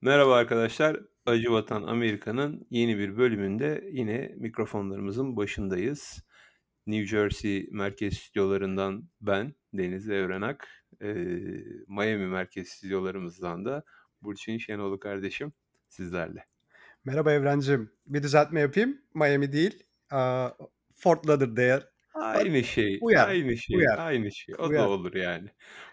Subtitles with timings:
[0.00, 1.00] Merhaba arkadaşlar.
[1.26, 6.22] Acı Vatan Amerika'nın yeni bir bölümünde yine mikrofonlarımızın başındayız.
[6.86, 10.68] New Jersey merkez stüdyolarından ben Deniz Evrenak,
[11.00, 13.84] eee, Miami merkez stüdyolarımızdan da
[14.22, 15.52] Burçin Şenolu kardeşim
[15.88, 16.46] sizlerle.
[17.04, 17.90] Merhaba Evrencim.
[18.06, 18.98] Bir düzeltme yapayım.
[19.14, 20.50] Miami değil, aaa,
[20.94, 21.84] Fort Lauderdale.
[22.14, 24.54] Aynı şey, Uyar, aynı şey, uyar, aynı şey.
[24.58, 24.86] O da uyar.
[24.86, 25.48] olur yani.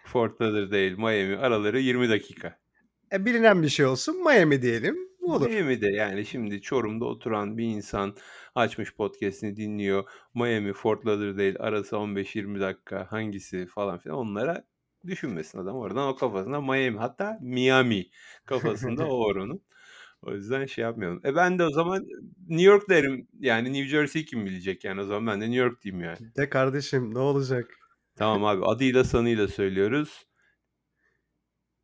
[0.06, 2.65] Fort Lauderdale, Miami araları 20 dakika.
[3.12, 5.50] E, bilinen bir şey olsun, Miami diyelim, bu olur.
[5.50, 8.16] Miami'de yani şimdi Çorum'da oturan bir insan
[8.56, 10.04] açmış podcast'ini dinliyor.
[10.34, 14.64] Miami, Fort Lauderdale arası 15-20 dakika hangisi falan filan onlara
[15.08, 15.76] düşünmesin adam.
[15.76, 18.06] Oradan o kafasında Miami hatta Miami
[18.46, 19.62] kafasında o onun.
[20.22, 21.22] O yüzden şey yapmayalım.
[21.26, 22.06] E ben de o zaman
[22.50, 23.28] New York derim.
[23.40, 26.36] Yani New Jersey kim bilecek yani o zaman ben de New York diyeyim yani.
[26.38, 27.72] De kardeşim ne olacak?
[28.16, 30.26] Tamam abi adıyla sanıyla söylüyoruz.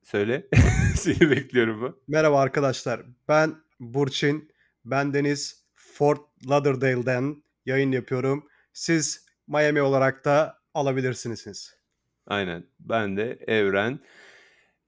[0.03, 0.47] Söyle.
[0.95, 1.94] Seni bekliyorum ben.
[2.07, 3.02] Merhaba arkadaşlar.
[3.27, 4.52] Ben Burçin.
[4.85, 5.61] Ben Deniz.
[5.75, 8.47] Fort Lauderdale'den yayın yapıyorum.
[8.73, 11.75] Siz Miami olarak da alabilirsiniz.
[12.27, 12.63] Aynen.
[12.79, 13.99] Ben de Evren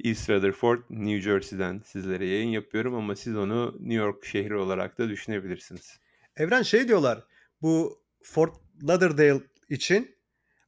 [0.04, 5.10] East Rutherford, New Jersey'den sizlere yayın yapıyorum ama siz onu New York şehri olarak da
[5.10, 6.00] düşünebilirsiniz.
[6.38, 7.24] Evren şey diyorlar.
[7.62, 10.16] Bu Fort Lauderdale için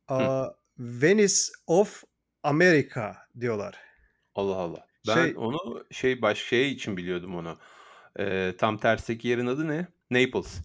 [0.09, 0.13] Hı.
[0.13, 1.35] aaa, Venice
[1.67, 2.03] of
[2.43, 3.84] America diyorlar.
[4.35, 4.87] Allah Allah.
[5.07, 7.57] Ben Şey onu şey başka şey için biliyordum onu.
[8.19, 9.87] Eee, tam tersteki yerin adı ne?
[10.11, 10.61] Naples.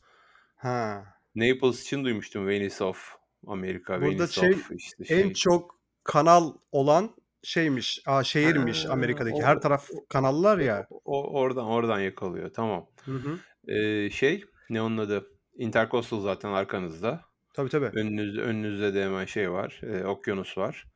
[0.57, 1.17] Ha.
[1.35, 5.33] Naples için duymuştum Venice of America, Burada Venice şey of işte en şey.
[5.33, 7.11] çok kanal olan
[7.43, 9.43] şeymiş, aaa, Ha, şehirmiş Amerika'daki.
[9.43, 10.87] Her taraf o kanallar o ya.
[11.05, 12.53] o oradan oradan yakalıyor.
[12.53, 12.87] Tamam.
[13.07, 13.45] Hı hı.
[13.69, 15.29] Eee, şey ne onun adı?
[15.55, 17.21] Intercoastal zaten arkanızda.
[17.55, 17.93] Tabii tabii.
[17.93, 19.81] Önünüzde önünüzde de hemen şey var.
[19.83, 20.87] eee, okyanus var.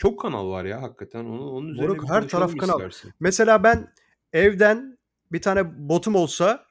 [0.00, 1.24] Çok kanal var ya hakikaten.
[1.24, 2.74] Onun onun üzerine Moruk her taraf kanal.
[2.74, 3.12] istersen.
[3.20, 3.94] Mesela ben
[4.32, 4.98] evden
[5.32, 6.66] bir tane botum olsa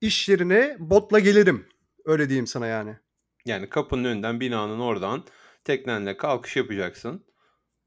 [0.00, 1.68] iş yerine botla gelirim.
[2.04, 2.96] Öyle diyeyim sana yani.
[3.46, 5.24] Yani kapının önünden, binanın oradan
[5.64, 7.26] teknenle kalkış yapacaksın.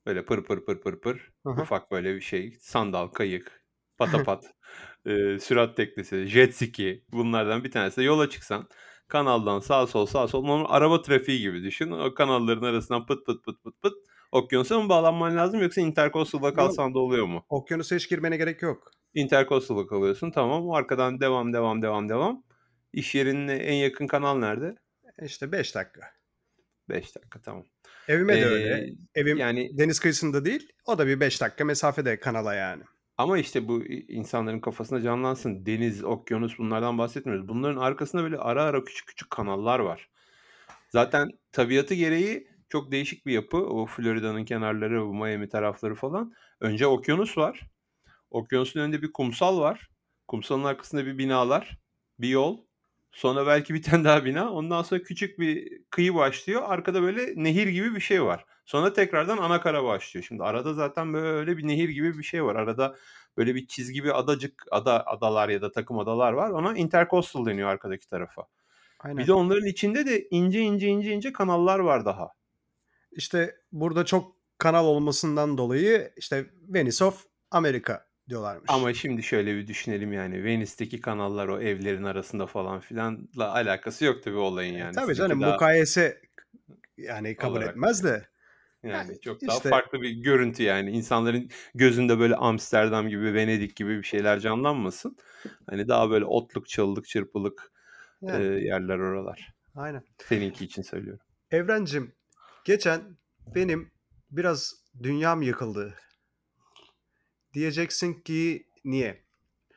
[0.05, 1.31] Böyle pır pır pır pır pır.
[1.45, 1.49] Hı.
[1.49, 2.57] Ufak böyle bir şey.
[2.59, 3.65] Sandal, kayık,
[3.97, 4.43] patapat,
[5.05, 8.03] eee, sürat teknesi, jet ski bunlardan bir tanesi.
[8.03, 8.67] Yola çıksan
[9.07, 11.91] kanaldan sağ sol sağ sol normal araba trafiği gibi düşün.
[11.91, 13.93] O kanalların arasından pıt pıt pıt pıt pıt
[14.31, 17.45] okyanusa mı bağlanman lazım yoksa Intercoastal'da kalsan da oluyor mu?
[17.49, 18.91] Okyanusa hiç girmene gerek yok.
[19.13, 20.71] Intercoastal'da kalıyorsun tamam.
[20.71, 22.43] Arkadan devam devam devam devam.
[22.93, 24.75] İş yerine en yakın kanal nerede?
[25.21, 26.01] İşte 5 dakika.
[26.89, 27.63] 5 dakika tamam.
[28.07, 28.89] Evime de öyle.
[29.15, 30.69] Evim yani deniz kıyısında değil.
[30.85, 32.83] O da bir 5 dakika mesafede kanala yani.
[33.17, 35.65] ama işte bu insanların kafasında canlansın.
[35.65, 37.47] Deniz, okyanus bunlardan bahsetmiyoruz.
[37.47, 40.09] Bunların arkasında böyle ara ara küçük küçük kanallar var.
[40.89, 43.57] Zaten tabiatı gereği çok değişik bir yapı.
[43.57, 46.33] O Florida'nın kenarları, bu Miami tarafları falan.
[46.59, 47.61] Önce okyanus var.
[48.31, 49.89] Okyanusun önünde bir kumsal var.
[50.27, 51.77] Kumsalın arkasında bir binalar,
[52.19, 52.57] bir yol.
[53.11, 54.51] Sonra belki bir tane daha bina.
[54.51, 56.61] Ondan sonra küçük bir kıyı başlıyor.
[56.65, 58.45] Arkada böyle nehir gibi bir şey var.
[58.65, 60.25] Sonra tekrardan ana kara başlıyor.
[60.27, 62.55] Şimdi arada zaten böyle bir nehir gibi bir şey var.
[62.55, 62.95] Arada
[63.37, 66.49] böyle bir çizgi bir adacık, ada adalar ya da takım adalar var.
[66.49, 68.41] Ona intercoastal deniyor arkadaki tarafa.
[68.41, 69.27] Bir Aynen.
[69.27, 72.40] de onların içinde de ince ince ince ince kanallar var daha.
[73.11, 78.71] İşte burada çok kanal olmasından dolayı işte Venice of America diyorlarmış.
[78.71, 84.23] Ama şimdi şöyle bir düşünelim yani Venice'deki kanallar o evlerin arasında falan filanla alakası yok
[84.23, 84.95] tabii olayın E, yani.
[84.95, 86.21] tabii canım daha mukayese
[86.97, 88.27] yani kabul olarak etmez de.
[88.83, 90.91] Ya yani çok daha işte farklı bir görüntü yani.
[90.91, 95.17] İnsanların gözünde böyle Amsterdam gibi, Venedik gibi bir şeyler canlanmasın.
[95.69, 97.71] Hani daha böyle otluk, çalılık, çırpılık
[98.21, 99.53] eee, yani yerler oralar.
[99.75, 100.03] aynen.
[100.17, 101.25] Seninki için söylüyorum.
[101.51, 102.13] Evrencim
[102.65, 103.17] geçen
[103.55, 103.91] benim
[104.31, 105.95] biraz dünyam yıkıldı.
[107.53, 109.23] Diyeceksin ki niye?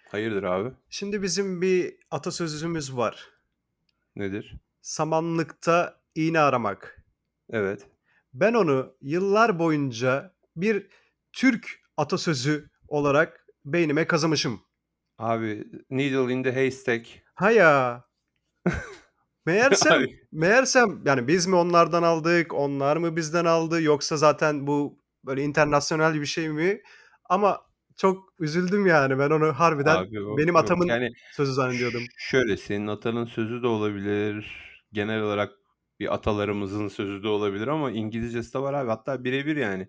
[0.09, 0.75] Hayırdır abi?
[0.91, 3.31] Şimdi bizim bir atasözümüz var.
[4.17, 4.57] Nedir?
[4.83, 7.05] Samanlıkta iğne aramak.
[7.51, 7.87] Evet.
[8.35, 10.87] Ben onu yıllar boyunca bir
[11.33, 14.61] Türk atasözü olarak beynime kazımışım.
[15.19, 17.07] Abi needle in the haystack.
[17.35, 18.05] Ha ya.
[19.47, 25.43] Meğersem meğersem yani biz mi onlardan aldık, onlar mı bizden aldı yoksa zaten bu böyle
[25.43, 26.83] internasyonel bir şey mi?
[27.29, 27.61] Ama
[27.97, 32.03] çok üzüldüm yani ben onu harbiden Abi o benim atamın yani sözü zannediyordum.
[32.19, 34.65] şöyle senin atanın sözü de olabilir.
[34.93, 35.53] Genel olarak
[36.01, 38.89] bir atalarımızın sözü de olabilir ama İngilizcesi de var abi.
[38.89, 39.89] Hatta birebir yani.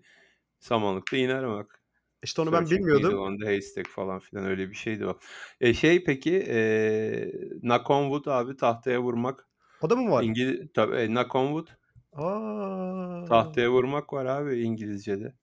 [0.58, 1.82] Samanlıkta iğne aramak.
[2.26, 3.18] İşte onu ben Searching bilmiyordum.
[3.18, 5.18] on the haystack falan filan öyle bir şeydi o.
[5.60, 7.30] E şey peki e,
[7.60, 9.46] knock on wood abi tahtaya vurmak.
[9.80, 10.22] O da mı var?
[10.22, 11.68] İngiliz tabii e, knock on wood
[12.12, 13.24] Aa.
[13.24, 15.34] tahtaya vurmak var abi İngilizce'de.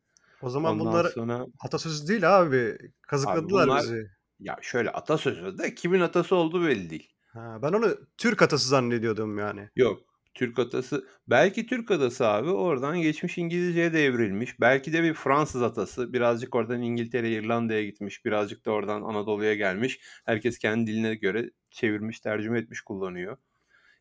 [0.42, 2.78] O zaman Ondan bunlar sonra atasözü değil abi.
[2.80, 4.08] Abi Kazıkladılar bunlar bizi.
[4.40, 7.10] ya şöyle atasözü de kimin atası olduğu belli değil.
[7.34, 9.70] Ha, ben onu Türk atası zannediyordum yani.
[9.76, 10.02] Yok.
[10.34, 14.60] Türk atası belki Türk atası abi oradan geçmiş İngilizceye de evrilmiş.
[14.60, 16.14] Belki de bir Fransız atası.
[16.14, 18.26] Birazcık oradan İngiltere'ye, İrlanda'ya gitmiş.
[18.26, 20.00] Birazcık da oradan Anadolu'ya gelmiş.
[20.26, 23.38] Herkes kendi diline göre çevirmiş, tercüme etmiş, kullanıyor.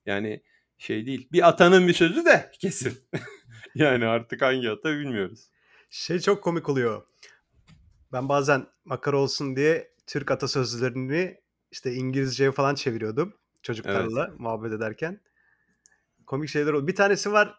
[0.06, 0.42] Yani
[0.78, 1.28] şey değil.
[1.32, 2.98] Bir atanın bir sözü de kesin.
[3.74, 5.50] yani artık hangi ata bilmiyoruz.
[5.90, 7.06] Şey çok komik oluyor.
[8.12, 11.40] Ben bazen makara olsun diye Türk atasözlerini
[11.70, 15.20] işte İngilizceye falan çeviriyordum çocuklarla muhabbet ederken.
[16.32, 16.86] Komik şeyler oldu.
[16.86, 17.58] Bir tanesi var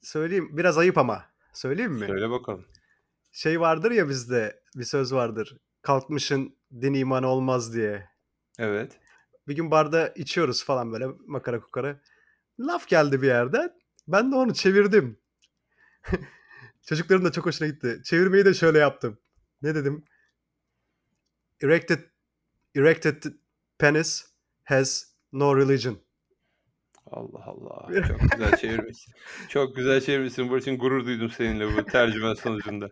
[0.00, 1.24] söyleyeyim biraz ayıp ama.
[1.52, 2.06] Söyleyeyim mi?
[2.06, 2.66] Söyle bakalım.
[3.32, 5.56] Şey vardır ya bizde bir söz vardır.
[5.82, 8.10] Kalkmışın din iman olmaz diye.
[8.58, 8.98] Evet.
[9.48, 12.00] Bir gün barda içiyoruz falan böyle makara kukara.
[12.58, 13.72] Laf geldi bir yerden.
[14.08, 15.18] Ben de onu çevirdim.
[16.86, 18.00] Çocukların da çok hoşuna gitti.
[18.04, 19.18] Çevirmeyi de şöyle yaptım.
[19.62, 20.04] Ne dedim?
[21.62, 22.00] Erected,
[22.76, 23.22] erected
[23.78, 24.26] penis
[24.64, 26.09] has no religion.
[27.12, 28.02] Allah Allah.
[28.08, 29.14] Çok güzel çevirmişsin.
[29.48, 30.50] Çok güzel çevirmişsin.
[30.50, 32.90] Bu için gurur duydum seninle bu tercüme sonucunda.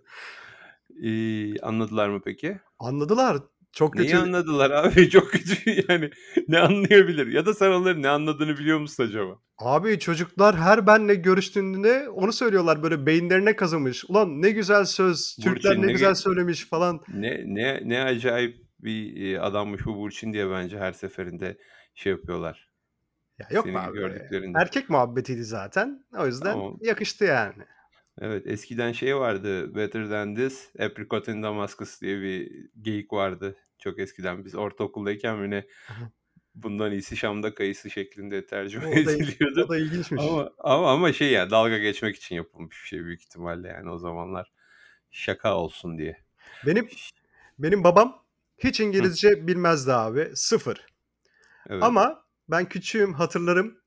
[1.05, 2.59] Ee, anladılar mı peki?
[2.79, 3.37] Anladılar.
[3.73, 4.23] Çok Neyi kötü.
[4.23, 5.11] anladılar abi?
[5.11, 6.11] Çok kötü yani.
[6.49, 7.27] Ne anlayabilir?
[7.27, 9.39] Ya da sen onların ne anladığını biliyor musun acaba?
[9.59, 14.05] Abi çocuklar her benle görüştüğünde onu söylüyorlar böyle beyinlerine kazımış.
[14.09, 15.37] Ulan ne güzel söz.
[15.43, 17.01] Türkler Burçin ne ne güzel söylemiş falan.
[17.15, 21.59] Ne ne ne acayip bir e, adammış bu Burçin diye bence her seferinde
[21.95, 22.68] şey yapıyorlar.
[23.39, 23.99] Ya yok Seni mu abi?
[23.99, 24.59] gördüklerinde.
[24.59, 26.05] Erkek muhabbetiydi zaten.
[26.19, 26.79] O yüzden Tamam.
[26.81, 27.63] yakıştı yani.
[28.21, 33.57] Evet eskiden şey vardı Better Than This Apricot in Damascus diye bir geyik vardı.
[33.79, 36.11] Çok eskiden biz ortaokuldayken Aha.
[36.55, 39.69] bundan iyisi Şam'da kayısı şeklinde O tercüme da, o ediliyordu.
[39.69, 40.23] da ilginçmiş.
[40.23, 43.99] Ama, ama ama şey ya dalga geçmek için yapılmış bir şey büyük ihtimalle yani o
[43.99, 44.53] zamanlar
[45.11, 46.25] şaka olsun diye.
[46.67, 46.89] Benim
[47.59, 48.25] benim babam
[48.59, 50.31] hiç İngilizce bilmezdi abi.
[50.35, 50.87] Sıfır.
[51.69, 51.83] Evet.
[51.83, 53.79] Ama ben küçüğüm hatırlarım.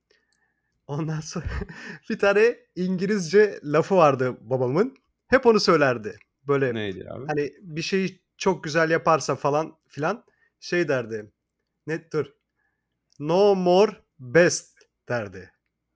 [0.88, 1.46] Ondan sonra
[2.10, 4.96] bir tane İngilizce lafı vardı babamın.
[5.28, 6.18] Hep onu söylerdi.
[6.48, 7.26] Böyle Neydi abi?
[7.28, 10.26] hani bir şeyi çok güzel yaparsa falan filan
[10.60, 11.32] şey derdi.
[11.88, 12.26] Ne dur.
[13.20, 14.78] No more best
[15.10, 15.52] derdi.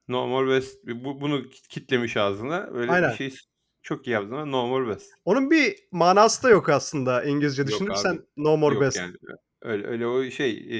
[0.07, 2.67] No more best bu, bunu kitlemiş ağzına.
[2.73, 3.11] Öyle Aynen.
[3.11, 3.35] bir şey
[3.81, 5.13] çok iyi yaptın ama no more best.
[5.25, 8.97] Onun bir manası da yok aslında İngilizce düşünürsen no more Yok best.
[8.97, 9.15] yani.
[9.65, 10.77] Öyle, öyle o şey e,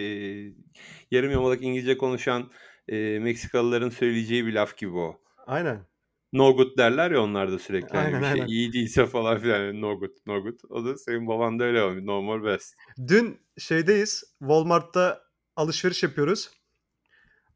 [1.12, 2.52] yarım yamalak İngilizce konuşan
[2.88, 5.22] e, Meksikalıların söyleyeceği bir laf gibi o.
[5.48, 5.88] Aynen.
[6.34, 7.88] No good derler ya onlar da sürekli.
[7.98, 8.48] Hani Aynen, bir şey aynen.
[8.48, 9.60] iyi değilse falan filan.
[9.60, 10.60] yani No good, no good.
[10.70, 12.04] O da senin baban da öyle olmuş.
[12.04, 12.74] No more best.
[13.08, 14.24] Dün şeydeyiz.
[14.40, 15.22] Walmart'ta
[15.56, 16.52] alışveriş yapıyoruz.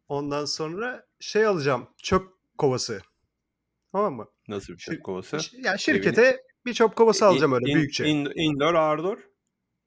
[0.08, 1.88] Ondan sonra şey alacağım.
[2.04, 2.28] Çöp
[2.58, 3.02] kovası.
[3.92, 4.26] Tamam mı?
[4.48, 5.40] Nasıl bir Şir- çöp kovası?
[5.40, 8.06] Ş- Ya şirkete bir çöp kovası alacağım öyle In- büyükçe.
[8.08, 9.18] in- indoor, outdoor.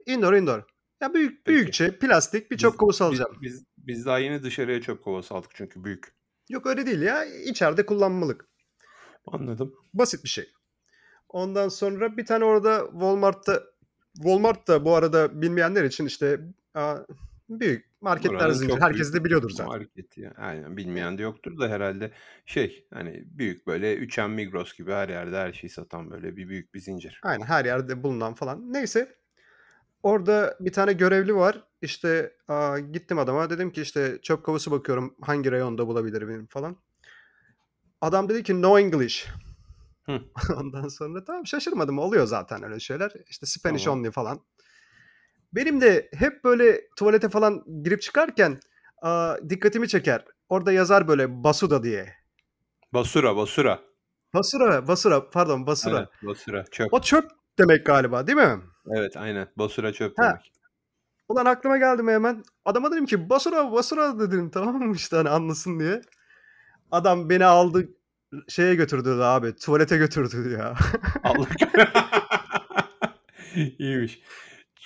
[0.06, 0.62] Indoor indoor.
[1.02, 1.56] Ya büyük Peki.
[1.56, 3.37] büyükçe plastik bir çöp kovası alacağım.
[3.43, 6.12] Biz, biz daha yeni dışarıya çöp kovası aldık çünkü büyük.
[6.49, 7.25] Yok öyle değil ya.
[7.25, 8.49] İçeride kullanmalık.
[9.26, 9.75] Anladım.
[9.94, 10.50] Basit bir şey.
[11.28, 13.62] Ondan sonra bir tane orada Walmart'ta
[14.14, 16.40] Walmart da bu arada bilmeyenler için işte
[16.75, 16.96] aa,
[17.48, 18.76] büyük marketler Buranın zinciri.
[18.76, 19.66] çok Herkes de biliyordur zaten.
[19.66, 20.34] Market ya.
[20.37, 22.10] Aynen bilmeyen de yoktur da herhalde
[22.46, 26.74] şey hani büyük böyle 3M Migros gibi her yerde her şeyi satan böyle bir büyük
[26.74, 27.20] bir zincir.
[27.22, 28.72] Aynen her yerde bulunan falan.
[28.72, 29.21] Neyse.
[30.02, 31.64] Orada bir tane görevli var.
[31.82, 36.76] İşte aa, gittim adama dedim ki işte çöp kovası bakıyorum hangi reyonda bulabilirim falan.
[38.00, 39.26] Adam dedi ki no English.
[40.06, 40.20] Hı.
[40.56, 43.12] Ondan sonra tamam şaşırmadım oluyor zaten öyle şeyler.
[43.28, 43.98] İşte Spanish Tamam.
[43.98, 44.40] only falan.
[45.52, 48.60] Benim de hep böyle tuvalete falan girip çıkarken
[49.02, 50.24] aa, dikkatimi çeker.
[50.48, 52.14] Orada yazar böyle basuda diye.
[52.92, 53.80] Basura, basura.
[54.34, 55.96] Basura, basura pardon basura.
[55.96, 56.92] Aynen, basura çöp.
[56.92, 58.60] O çöp demek galiba değil mi?
[58.91, 59.48] Evet aynen.
[59.56, 60.22] Basura çöp Ha.
[60.31, 60.53] demek.
[61.29, 62.43] Ulan aklıma geldi mi hemen.
[62.65, 66.01] Adama dedim ki basura basura dedim tamam mı işte hani anlasın diye.
[66.91, 67.89] Adam beni aldı
[68.48, 70.74] şeye götürdü abi tuvalete götürdü ya.
[71.24, 71.46] Allah
[73.79, 74.22] İyiymiş.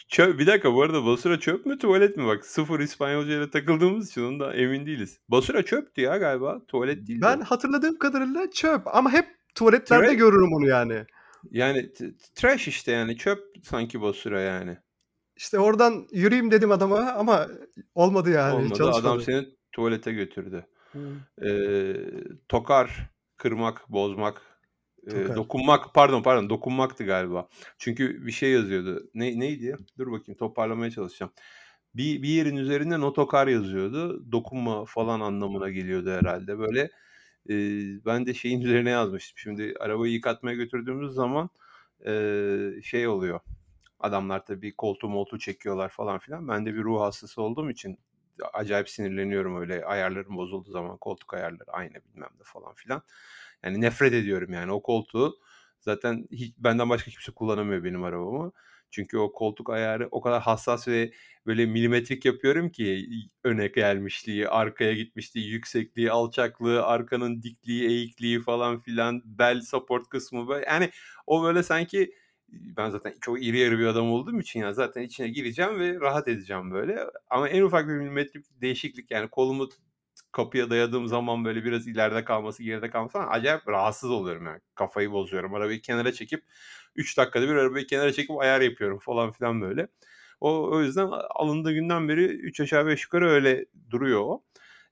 [0.09, 2.27] Çöp, bir dakika bu arada basura çöp mü tuvalet mi?
[2.27, 5.19] Bak sıfır İspanyolca ile takıldığımız için ondan emin değiliz.
[5.29, 6.61] Basura çöptü ya galiba.
[6.69, 7.23] Tuvalet değildi.
[7.23, 11.07] ben hatırladığım kadarıyla çöp ama hep tuvaletlerde Tra- görürüm onu yani.
[11.51, 11.93] Yani
[12.35, 14.77] trash işte yani çöp sanki basura yani.
[15.37, 17.49] İşte oradan yürüyeyim dedim adama ama
[17.95, 19.09] olmadı yani Olmadı çalışmadı.
[19.09, 20.67] adam seni tuvalete götürdü.
[21.45, 21.97] Ee,
[22.49, 24.43] tokar, kırmak, bozmak,
[25.07, 27.49] e, dokunmak pardon pardon dokunmaktı galiba.
[27.79, 29.11] Çünkü bir şey yazıyordu.
[29.15, 29.77] Ne, neydi?
[29.99, 31.33] Dur bakayım toparlamaya çalışacağım.
[31.95, 34.33] Bir, bir yerin üzerinde notokar yazıyordu.
[34.33, 36.59] Dokunma falan anlamına geliyordu herhalde.
[36.59, 36.91] Böyle
[37.51, 37.55] e,
[38.07, 39.39] ben de şeyin üzerine yazmıştım.
[39.39, 41.51] Şimdi arabayı yıkatmaya götürdüğümüz zaman
[42.07, 43.41] eee, şey oluyor,
[44.01, 46.49] adamlar tabii koltuğu moltuğu çekiyorlar falan filan.
[46.49, 47.99] Ben de bir ruh hastası olduğum için
[48.53, 50.97] acayip sinirleniyorum öyle ayarlarım bozulduğu zaman.
[50.99, 53.03] Koltuk ayarları, ayna bilmem ne falan filan.
[53.65, 55.39] Yani nefret ediyorum yani o koltuğu.
[55.81, 58.53] Zaten hiç benden başka kimse kullanamıyor benim arabamı.
[58.91, 61.13] Çünkü o koltuk ayarı o kadar hassas ve
[61.47, 63.09] böyle milimetrik yapıyorum ki
[63.45, 70.67] öne gelmişliği, arkaya gitmişliği, yüksekliği, alçaklığı, arkanın dikliği, eğikliği falan filan, bel support kısmı böyle.
[70.67, 70.91] Yani
[71.27, 72.13] o böyle sanki
[72.49, 76.29] ben zaten çok iri yarı bir adam olduğum için ya zaten içine gireceğim ve rahat
[76.29, 76.99] edeceğim böyle.
[77.31, 79.69] Ama en ufak bir milimetrik değişiklik yani kolumu
[80.33, 84.61] kapıya dayadığım zaman böyle biraz ileride kalması, geride kalması falan acayip rahatsız oluyorum yani.
[84.75, 85.55] Kafayı bozuyorum.
[85.55, 86.45] Arabayı kenara çekip
[86.97, 89.89] 3 dakikada bir arabayı kenara çekip ayar yapıyorum falan filan böyle.
[90.41, 94.43] O, o yüzden alındığı günden beri 3 aşağı 5 yukarı öyle duruyor o.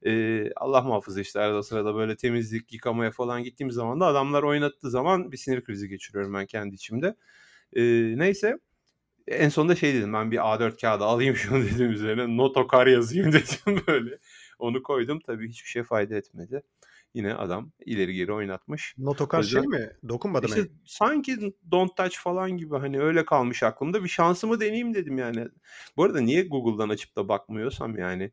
[0.06, 4.90] Ee, Allah muhafaza işte arada sırada böyle temizlik, yıkamaya falan gittiğim zaman da adamlar oynattığı
[4.90, 7.16] zaman bir sinir krizi geçiriyorum ben kendi içimde.
[7.76, 7.82] Ee,
[8.18, 8.58] neyse
[9.28, 13.82] en sonunda şey dedim ben bir A4 kağıdı alayım şunu dedim üzerine notokar yazayım dedim
[13.88, 14.18] böyle.
[14.58, 16.62] Onu koydum tabii hiçbir şey fayda etmedi.
[17.14, 18.94] Yine adam ileri geri oynatmış.
[18.99, 19.90] Notokar şey mi?
[20.09, 20.66] Dokunmadı İşte mı?
[20.85, 24.04] sanki Don't Touch falan gibi hani öyle kalmış aklımda.
[24.04, 25.49] Bir şansımı deneyeyim dedim yani.
[25.97, 28.33] Bu arada niye Google'dan açıp da bakmıyorsam yani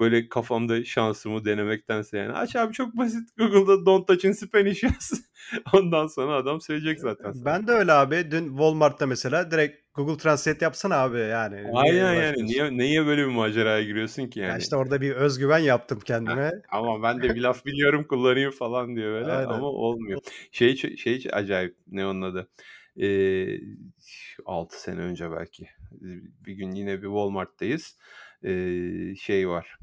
[0.00, 5.12] böyle kafamda şansımı denemektense yani aç abi çok basit Google'da Don't Touch in Spanish yaz.
[5.74, 7.44] Ondan sonra adam söyleyecek zaten sana.
[7.44, 8.30] Ben de öyle abi.
[8.30, 11.56] Dün Walmart'ta mesela direkt Google Translate yapsana abi yani.
[11.56, 12.46] Niye Aynen yani uğraşıyorsun?
[12.46, 14.60] niye, niye böyle bir maceraya giriyorsun ki Ya yani?
[14.60, 16.52] işte orada bir özgüven yaptım kendime.
[16.72, 19.48] Ama ben de bir laf biliyorum kullanayım falan diyor böyle Aynen.
[19.48, 20.20] ama olmuyor.
[20.52, 22.48] Şey şey acayip ne onun adı?
[23.00, 23.60] Ee,
[24.46, 25.68] 6 sene önce belki
[26.46, 27.98] bir gün yine bir Walmart'tayız.
[28.44, 29.78] Ee, şey var.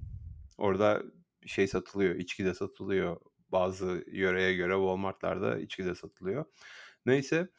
[0.58, 1.04] Orada
[1.46, 3.18] şey satılıyor, içki de satılıyor.
[3.52, 6.46] Bazı yöreye göre Walmart'larda içki de satılıyor.
[7.06, 7.50] Neyse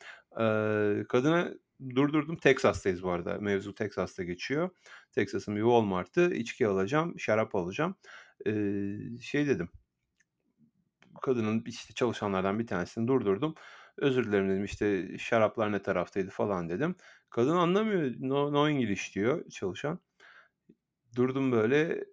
[0.41, 1.53] ee, kadına
[1.95, 2.37] durdurdum.
[2.37, 3.39] Texas'tayız bu arada.
[3.39, 4.71] Mevzu Texas'ta geçiyor.
[5.13, 7.97] Texas'ın bir Walmart'ı içki alacağım, şarap alacağım.
[8.47, 9.69] Ee, şey dedim.
[11.23, 13.55] Kadının işte çalışanlardan bir tanesini durdurdum.
[13.97, 16.97] Özür dilerim dedim işte şaraplar ne taraftaydı falan dedim.
[17.31, 18.15] Kadın anlamıyor.
[18.19, 20.01] No, no English diyor çalışan.
[21.17, 22.05] Durdum böyle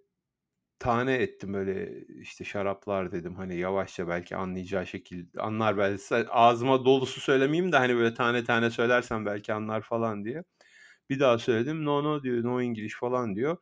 [0.79, 7.21] tane ettim böyle işte şaraplar dedim hani yavaşça belki anlayacağı şekilde anlar belki ağzıma dolusu
[7.21, 10.43] söylemeyeyim de hani böyle tane tane söylersem belki anlar falan diye.
[11.09, 13.57] Bir daha söyledim no no diyor no English falan diyor.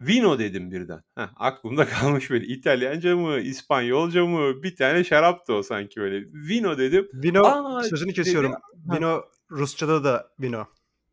[0.00, 1.02] Vino dedim birden.
[1.14, 6.26] Heh, aklımda kalmış böyle İtalyanca mı, İspanyolca mı bir tane şaraptı o sanki böyle.
[6.32, 7.08] Vino dedim.
[7.14, 8.14] Vino Aa sözünü dedi.
[8.14, 8.52] kesiyorum.
[8.88, 10.66] Ha, Vino Rusça'da da vino.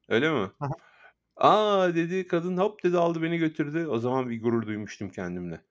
[0.09, 0.51] öyle mi?
[0.59, 0.86] Aha.
[1.37, 3.85] Aa dedi kadın hop dedi aldı beni götürdü.
[3.87, 5.61] O zaman bir gurur duymuştum kendimle.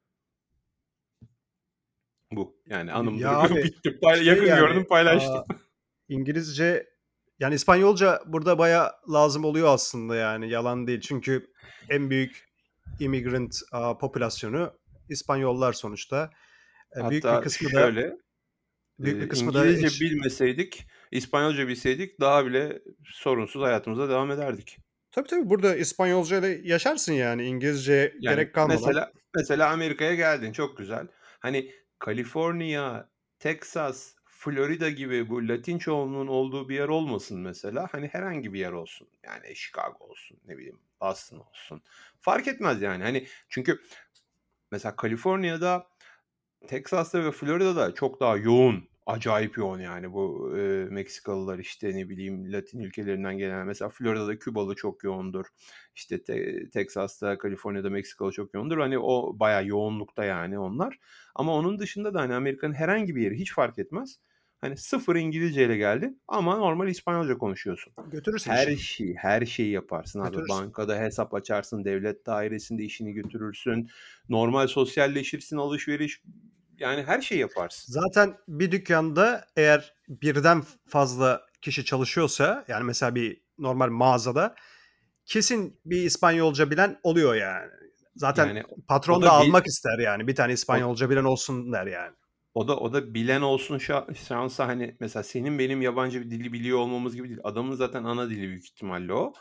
[2.32, 3.20] Bu yani anımdır.
[3.24, 3.98] Ya abi Bitti.
[4.02, 5.36] Pay- şey yakın yani gördüm paylaştım.
[5.36, 5.44] aa,
[6.08, 6.86] İngilizce
[7.38, 11.00] yani İspanyolca burada baya lazım oluyor aslında yani yalan değil.
[11.00, 11.52] Çünkü
[11.90, 12.48] en büyük
[13.00, 14.72] immigrant aa, popülasyonu
[15.08, 16.30] İspanyollar sonuçta.
[16.96, 18.16] E, büyük bir Hatta kısmı da şöyle
[18.98, 24.30] büyük bir e, kısmı da İngilizce eş, bilmeseydik, İspanyolca bilseydik daha bile sorunsuz hayatımıza devam
[24.30, 24.78] ederdik.
[25.16, 28.80] Tabii tabii burada İspanyolca ile yaşarsın yani İngilizce Yani gerek kalmadan.
[28.80, 31.06] mesela mesela Amerika'ya geldin çok güzel.
[31.38, 33.08] Hani Kaliforniya,
[33.38, 37.88] Texas, Florida gibi bu Latin çoğunluğun olduğu bir yer olmasın mesela.
[37.92, 39.08] Hani herhangi bir yer olsun.
[39.24, 41.82] Yani Chicago olsun, ne bileyim Boston olsun.
[42.20, 43.02] Fark etmez yani.
[43.02, 43.80] Hani çünkü
[44.72, 45.86] mesela Kaliforniya'da,
[46.66, 50.60] Texas'ta ve Florida'da çok daha yoğun, acayip yoğun yani bu e,
[50.90, 55.46] Meksikalılar işte ne bileyim Latin ülkelerinden gelen mesela Florida'da Kübalı çok yoğundur.
[55.94, 58.78] İşte te- Texas'ta, Kaliforniya'da Meksikalı çok yoğundur.
[58.78, 60.98] Hani o bayağı yoğunlukta yani onlar.
[61.34, 64.18] Ama onun dışında da hani Amerika'nın herhangi bir yeri hiç fark etmez.
[64.60, 67.92] Hani sıfır İngilizce ile geldin ama normal İspanyolca konuşuyorsun.
[68.10, 68.78] Götürürsün Her işini.
[68.78, 70.26] şeyi, her şeyi yaparsın abi.
[70.28, 70.56] Götürürsün.
[70.56, 73.88] Bankada hesap açarsın, devlet dairesinde işini götürürsün.
[74.28, 76.22] Normal sosyalleşirsin, alışveriş
[76.78, 77.92] yani her şeyi yaparsın.
[77.92, 84.54] Zaten bir dükkanda eğer birden fazla kişi çalışıyorsa yani mesela bir normal mağazada
[85.26, 87.70] kesin bir İspanyolca bilen oluyor yani.
[88.16, 90.26] Zaten Yani o patron da da bil, almak ister yani.
[90.28, 92.16] Bir tane o, İspanyolca bilen olsun der yani.
[92.54, 96.52] o da o da bilen olsun şa- şansa hani mesela senin benim yabancı bir dili
[96.52, 97.40] biliyor olmamız gibi değil.
[97.44, 99.32] Adamın zaten ana dili büyük ihtimalle o.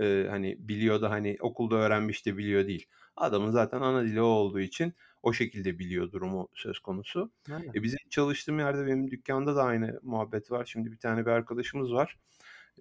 [0.00, 2.86] Ee, hani biliyor da hani okulda öğrenmiş de biliyor değil.
[3.16, 7.32] Adamın zaten ana dili o olduğu için o şekilde biliyor durumu söz konusu.
[7.52, 7.72] Aynen.
[7.74, 10.64] E bizim çalıştığım yerde benim dükkanda da aynı muhabbet var.
[10.64, 12.18] Şimdi bir tane bir arkadaşımız var.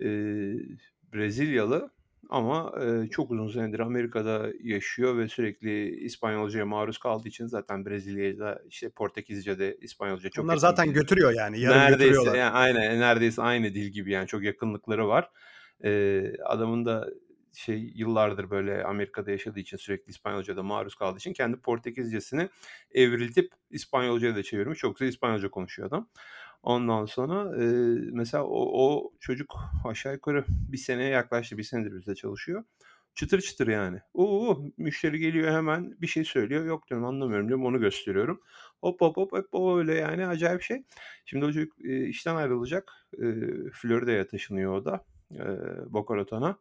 [0.02, 0.54] Ee,
[1.14, 1.90] Brezilyalı
[2.30, 8.62] ama, eee, çok uzun senedir Amerika'da yaşıyor ve sürekli İspanyolcaya maruz kaldığı için zaten Brezilya'da,
[8.70, 10.92] işte, Portekizce'de İspanyolca çok Onlar zaten de.
[10.92, 11.62] götürüyor yani.
[11.64, 12.36] Neredeyse, götürüyorlar.
[12.36, 15.30] ya aynen, neredeyse aynı dil gibi yani çok yakınlıkları var.
[15.84, 17.10] Eee, adamın da
[17.54, 22.50] şey yıllardır böyle Amerika'da yaşadığı için sürekli İspanyolcaya da maruz kaldığı için kendi Portekizcesini
[22.94, 24.80] evriltip İspanyolcaya da çevirmiş.
[24.80, 26.10] Çok güzel İspanyolca konuşuyor adam.
[26.64, 31.58] Ondan sonra, eee, mesela o o çocuk aşağı yukarı 1 seneye yaklaştı.
[31.58, 32.64] 1 senedir bizde çalışıyor.
[33.16, 34.00] Çıtır çıtır yani.
[34.14, 36.66] U, müşteri geliyor hemen bir şey söylüyor.
[36.66, 38.42] "Yok." diyorum, "Anlamıyorum." diyorum, onu gösteriyorum.
[38.82, 40.84] Hop, hop, hop, hep o öyle yani acayip şey.
[41.26, 42.94] Şimdi o çocuk, eee, işten ayrılacak.
[43.20, 45.40] Eee, Florida'ya taşınıyor o da, eee,
[45.90, 46.58] Boca Raton'a.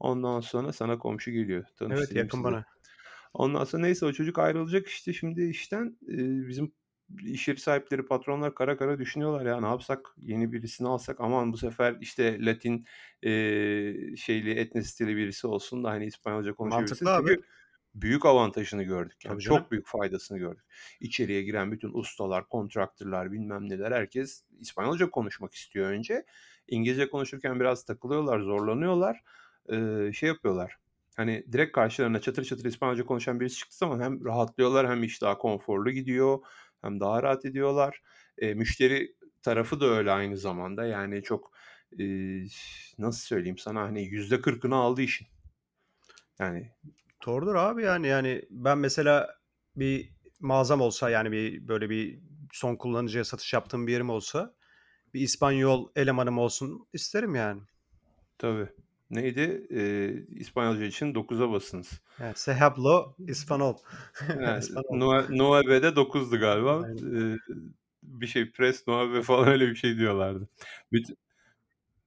[0.00, 1.64] Ondan sonra sana komşu geliyor.
[1.88, 2.44] Evet, yakın sizi.
[2.44, 2.64] bana.
[3.34, 5.98] Ondan sonra neyse o çocuk ayrılacak işte şimdi işten.
[6.08, 6.72] Eee, bizim
[7.24, 11.56] iş yeri sahipleri, patronlar kara kara düşünüyorlar ya, ne yapsak, yeni birisini alsak, aman bu
[11.58, 12.86] sefer işte Latin,
[13.22, 17.06] eee, şeyli, etnisiteli birisi olsun da hani İspanyolca konuşabilsin.
[17.06, 17.42] Mantıklı abi.
[17.94, 19.34] Büyük avantajını gördük yani.
[19.34, 19.64] Tabii canım.
[19.64, 20.64] Çok büyük faydasını gördük.
[21.00, 26.26] İçeriye giren bütün ustalar, kontraktörler, bilmem neler herkes İspanyolca konuşmak istiyor önce.
[26.68, 29.20] İngilizce konuşurken biraz takılıyorlar, zorlanıyorlar.
[29.68, 30.76] Eee, şey yapıyorlar,
[31.16, 35.38] hani direkt karşılarına çatır çatır İspanyolca konuşan birisi çıktığı zaman hem rahatlıyorlar hem iş daha
[35.38, 36.38] konforlu gidiyor
[36.82, 38.02] hem daha rahat ediyorlar.
[38.40, 40.84] Eee, müşteri tarafı da öyle aynı zamanda.
[40.86, 41.52] Yani çok,
[41.98, 42.46] eee,
[42.98, 45.26] nasıl söyleyeyim sana, hani %40'ını aldı işin.
[46.38, 46.70] Yani
[47.26, 49.28] Doğrudur abi yani yani ben mesela
[49.76, 52.20] bir mağazam olsa yani bir böyle bir
[52.52, 54.54] son kullanıcıya satış yaptığım bir yerim olsa
[55.14, 57.62] bir İspanyol elemanım olsun isterim yani.
[58.38, 58.68] Tabii.
[59.10, 59.66] Neydi?
[59.70, 62.00] Eee, İspanyolca için 9'a basınız.
[62.20, 63.76] Evet, "Se hablo español."
[64.26, 64.98] He, Español.
[64.98, 66.82] nue nueve de 9'du galiba.
[66.82, 67.38] Aynen.
[68.02, 70.48] Bir şey press nueve falan öyle bir şey diyorlardı.
[70.92, 71.16] Bütün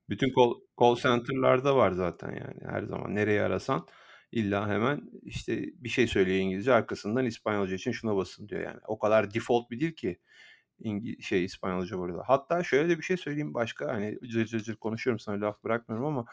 [0.10, 3.16] bütün call call center'larda var zaten yani her zaman.
[3.16, 3.88] Nereyi arasan
[4.32, 8.80] illa hemen işte bir şey söylüyor İngilizce arkasından İspanyolca için şuna basın diyor yani.
[8.88, 10.20] O kadar default bir dil ki
[10.80, 12.24] İngi şey İspanyolca burada.
[12.28, 16.08] Hatta şöyle de bir şey söyleyeyim başka hani cır cır cır konuşuyorum sana laf bırakmıyorum
[16.08, 16.26] ama,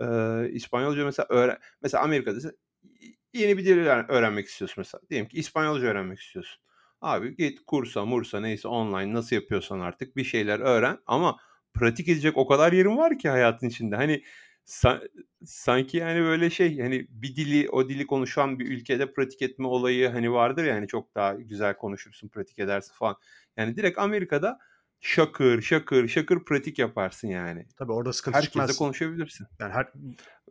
[0.00, 2.58] eee, İspanyolca mesela öğren mesela Amerika'dasın
[3.00, 5.00] y yeni bir dil öğren öğrenmek istiyorsun mesela.
[5.10, 6.62] Diyelim ki İspanyolca öğrenmek istiyorsun.
[7.00, 11.36] Abi git kursa mursa neyse online nasıl yapıyorsan artık bir şeyler öğren ama
[11.74, 13.96] pratik edecek o kadar yerin var ki hayatın içinde.
[13.96, 14.22] Hani
[14.64, 15.02] sa
[15.44, 20.08] sanki yani böyle şey, hani bir dili, o dili konuşan bir ülkede pratik etme olayı
[20.08, 23.16] hani vardır ya hani çok daha güzel konuşursun, pratik edersin falan.
[23.56, 24.58] Yani direkt Amerika'da
[25.00, 27.66] şakır şakır şakır pratik yaparsın yani.
[27.78, 28.78] Tabii orada sıkıntı Herkesle çıkmaz.
[28.78, 29.46] konuşabilirsin.
[29.60, 29.92] Yani her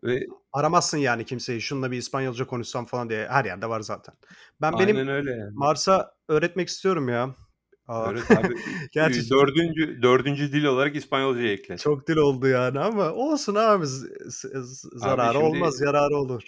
[0.03, 3.27] Ve aramazsın yani kimseyi, "Şununla bir İspanyolca konuşsam." falan diye.
[3.27, 4.15] Her yerde var zaten.
[4.61, 5.51] Ben benim Aynen öyle yani.
[5.53, 7.35] Mars'a öğretmek istiyorum ya.
[7.87, 8.13] Aa,
[8.91, 11.77] gerçi Eee, 4'üncü 4'üncü dil olarak İspanyolcayı ekle.
[11.77, 13.91] çok dil oldu yani ama olsun abi z
[14.27, 16.43] z z Abi zararı şimdi olmaz, yararı olur.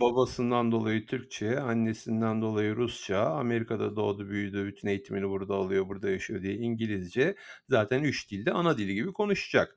[0.00, 6.42] Babasından dolayı Türkçe, annesinden dolayı Rusça, Amerika'da doğdu büyüdü, bütün eğitimini burada alıyor, burada yaşıyor
[6.42, 7.34] diye İngilizce.
[7.68, 9.76] Zaten 3 dilde ana dili gibi konuşacak.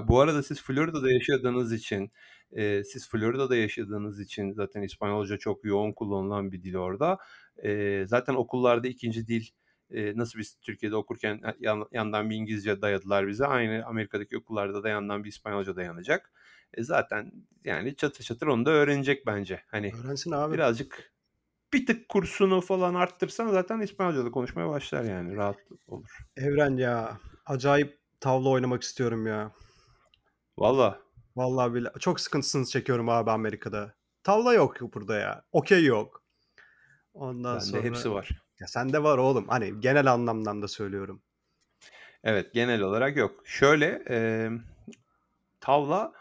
[0.00, 2.12] E, bu arada siz Florida'da yaşadığınız için,
[2.52, 7.18] eee, siz Florida'da yaşadığınız için zaten İspanyolca çok yoğun kullanılan bir dil orada.
[7.64, 9.46] Eee, zaten okullarda 2'nci dil,
[9.90, 14.82] eee, nasıl biz Türkiye'de okurken e yan yandan bir İngilizce dayadılar bize, aynı Amerika'daki okullarda
[14.82, 16.32] da yandan bir İspanyolca dayanacak.
[16.74, 17.32] E, zaten
[17.64, 19.62] yani çatır çatır onu da öğrenecek bence.
[19.66, 20.54] Hani Öğrensin abi.
[20.54, 21.12] birazcık
[21.72, 26.18] bir tık kursunu falan arttırsan zaten İspanyolca da konuşmaya başlar yani rahat olur.
[26.36, 29.52] Evren ya, acayip tavla oynamak istiyorum ya.
[30.58, 31.00] Valla.
[31.36, 33.94] Vallahi billahi çok sıkıntısını çekiyorum abi Amerika'da.
[34.22, 35.44] Tavla yok burada ya.
[35.52, 36.22] Okey yok.
[37.14, 38.42] Ondan Bende sonra hepsi var.
[38.60, 39.48] Ya sende var oğlum.
[39.48, 41.22] Hani genel anlamdan da söylüyorum.
[42.24, 43.40] Evet, genel olarak yok.
[43.44, 44.60] Şöyle, emm,
[45.60, 46.12] tavla,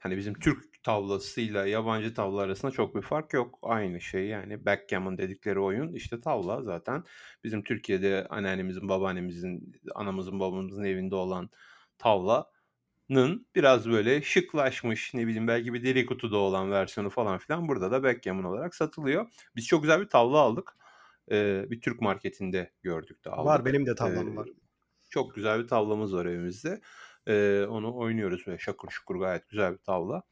[0.00, 3.58] hani bizim Türk tavlasıyla yabancı tavla arasında çok bir fark yok.
[3.62, 7.04] Aynı şey yani backgammon dedikleri oyun işte tavla zaten.
[7.44, 11.50] Bizim Türkiye'de anneannemizin, babaannemizin, anamızın, babamızın evinde olan
[11.98, 17.90] tavlanın biraz böyle şıklaşmış, ne bileyim belki bir deri kutuda olan versiyonu falan filan burada
[17.90, 19.26] da backgammon olarak satılıyor.
[19.56, 20.76] Biz çok güzel bir tavla aldık.
[21.30, 24.48] Eee, bir Türk marketinde gördük de Var benim de tavlam var.
[25.10, 26.80] çok güzel bir tavlamız var evimizde.
[27.26, 30.22] Eee, onu oynuyoruz böyle şakır şukur gayet güzel bir tavla.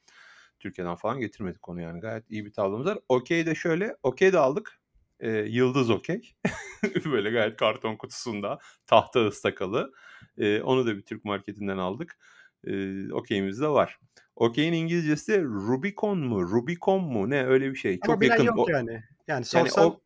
[0.61, 2.99] Türkiye'den falan getirmedik onu yani gayet iyi bir tavlamız var.
[3.09, 4.81] Okey de şöyle, okey de aldık.
[5.23, 6.35] Eee, yıldız okey.
[7.05, 9.93] Böyle gayet karton kutusunda tahta ıstakalı.
[10.37, 12.19] Eee, onu da bir Türk marketinden aldık.
[12.67, 13.99] Eee, okey'imiz de var.
[14.37, 18.01] Okey'in İngilizcesi de Rubicon mu, Rubicon mu ne öyle bir şey.
[18.01, 19.03] Ama Çok yakın yok o yani.
[19.29, 20.01] Yani yani sorsan o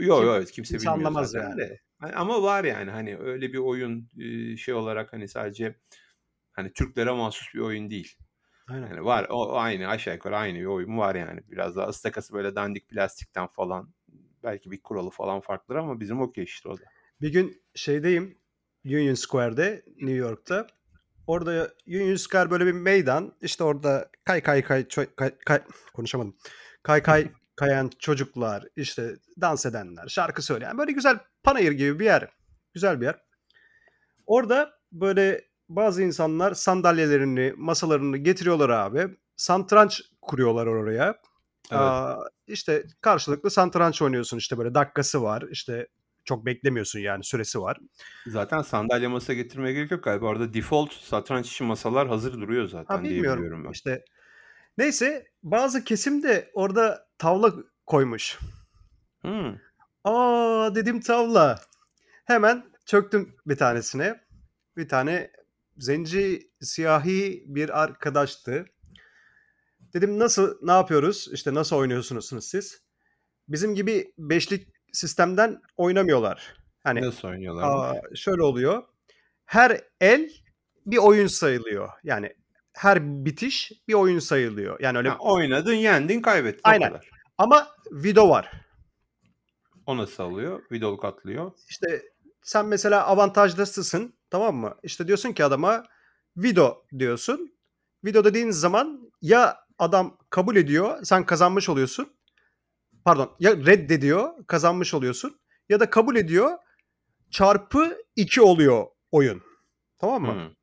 [0.00, 1.58] Yo, kim yo, kimse bilmiyor anlamaz zaten yani.
[1.58, 1.80] de.
[2.16, 4.10] Ama var yani hani öyle bir oyun,
[4.56, 5.76] şey olarak hani sadece
[6.58, 8.16] hani Türklere mahsus bir oyun değil.
[8.68, 8.86] Aynen.
[8.86, 9.26] Yani var.
[9.30, 11.40] O aynı aşağı yukarı aynı bir oyun var yani.
[11.50, 13.94] Biraz daha ıstakası böyle dandik plastikten falan.
[14.42, 16.82] Belki bir kuralı falan farklıdır ama bizim okey işte o da.
[17.20, 18.38] Bir gün şeydeyim
[18.84, 20.66] Union Square'de New York'ta.
[21.26, 23.34] Orada Union Square böyle bir meydan.
[23.42, 25.62] İşte orada kay kay kay ço- kay, kay
[25.94, 26.36] konuşamadım.
[26.82, 32.28] Kay kay kayan çocuklar, işte dans edenler, şarkı söyleyen böyle güzel panayır gibi bir yer.
[32.74, 33.16] Güzel bir yer.
[34.26, 39.16] Orada böyle bazı insanlar sandalyelerini, masalarını getiriyorlar abi.
[39.36, 41.04] Santranç kuruyorlar oraya.
[41.70, 41.80] Evet.
[41.80, 45.44] Aa, işte karşılıklı santranç oynuyorsun işte böyle dakikası var.
[45.50, 45.86] İşte
[46.24, 47.78] çok beklemiyorsun yani süresi var.
[48.26, 50.26] Zaten sandalye masa getirmeye gerek yok galiba.
[50.26, 53.70] Orada default satranç için masalar hazır duruyor zaten Ha diye bilmiyorum biliyorum ben.
[53.72, 54.04] işte.
[54.78, 57.52] Neyse bazı kesim de orada tavla
[57.86, 58.38] koymuş.
[59.20, 59.56] Hmm.
[60.04, 61.60] Aa dedim tavla.
[62.24, 64.20] Hemen çöktüm bir tanesine.
[64.76, 65.30] Bir tane
[65.78, 68.66] zenci siyahi bir arkadaştı.
[69.94, 71.28] Dedim nasıl ne yapıyoruz?
[71.32, 72.82] İşte nasıl oynuyorsunuz siz?
[73.48, 76.56] Bizim gibi beşlik sistemden oynamıyorlar.
[76.84, 78.02] Hani Nasıl oynuyorlarmış?
[78.12, 78.82] aa, şöyle oluyor.
[79.44, 80.30] Her el
[80.86, 81.88] bir oyun sayılıyor.
[82.04, 82.34] Yani
[82.72, 84.80] her bitiş bir oyun sayılıyor.
[84.80, 86.88] Yani öyle Ha, oynadın, yendin, kaybettin Aynen.
[86.88, 87.10] kadar.
[87.38, 88.52] ama video var.
[89.86, 90.62] O nasıl alıyor?
[90.72, 91.52] Vidoluk atlıyor.
[91.68, 92.02] İşte
[92.42, 94.74] sen mesela avantajlısın tamam mı?
[94.82, 95.84] İşte diyorsun ki adama
[96.36, 97.58] video diyorsun.
[98.04, 102.16] Video dediğin zaman ya adam kabul ediyor sen kazanmış oluyorsun.
[103.04, 105.40] Pardon ya reddediyor kazanmış oluyorsun.
[105.68, 106.58] Ya da kabul ediyor
[107.30, 109.42] çarpı 2 oluyor oyun.
[109.98, 110.32] Tamam mı?
[110.32, 110.54] Hmm.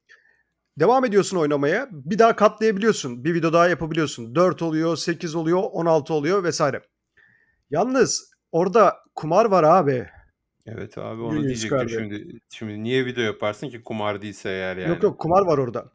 [0.79, 1.87] Devam ediyorsun oynamaya.
[1.91, 3.23] Bir daha katlayabiliyorsun.
[3.23, 4.35] Bir video daha yapabiliyorsun.
[4.35, 6.81] 4 oluyor, 8 oluyor, 16 oluyor vesaire.
[7.69, 10.09] Yalnız orada kumar var abi.
[10.65, 12.39] Evet abi onu Union diyecektim şimdi.
[12.49, 14.89] Şimdi niye video yaparsın ki kumar değilse eğer yani.
[14.89, 15.91] Yok yok kumar var orada.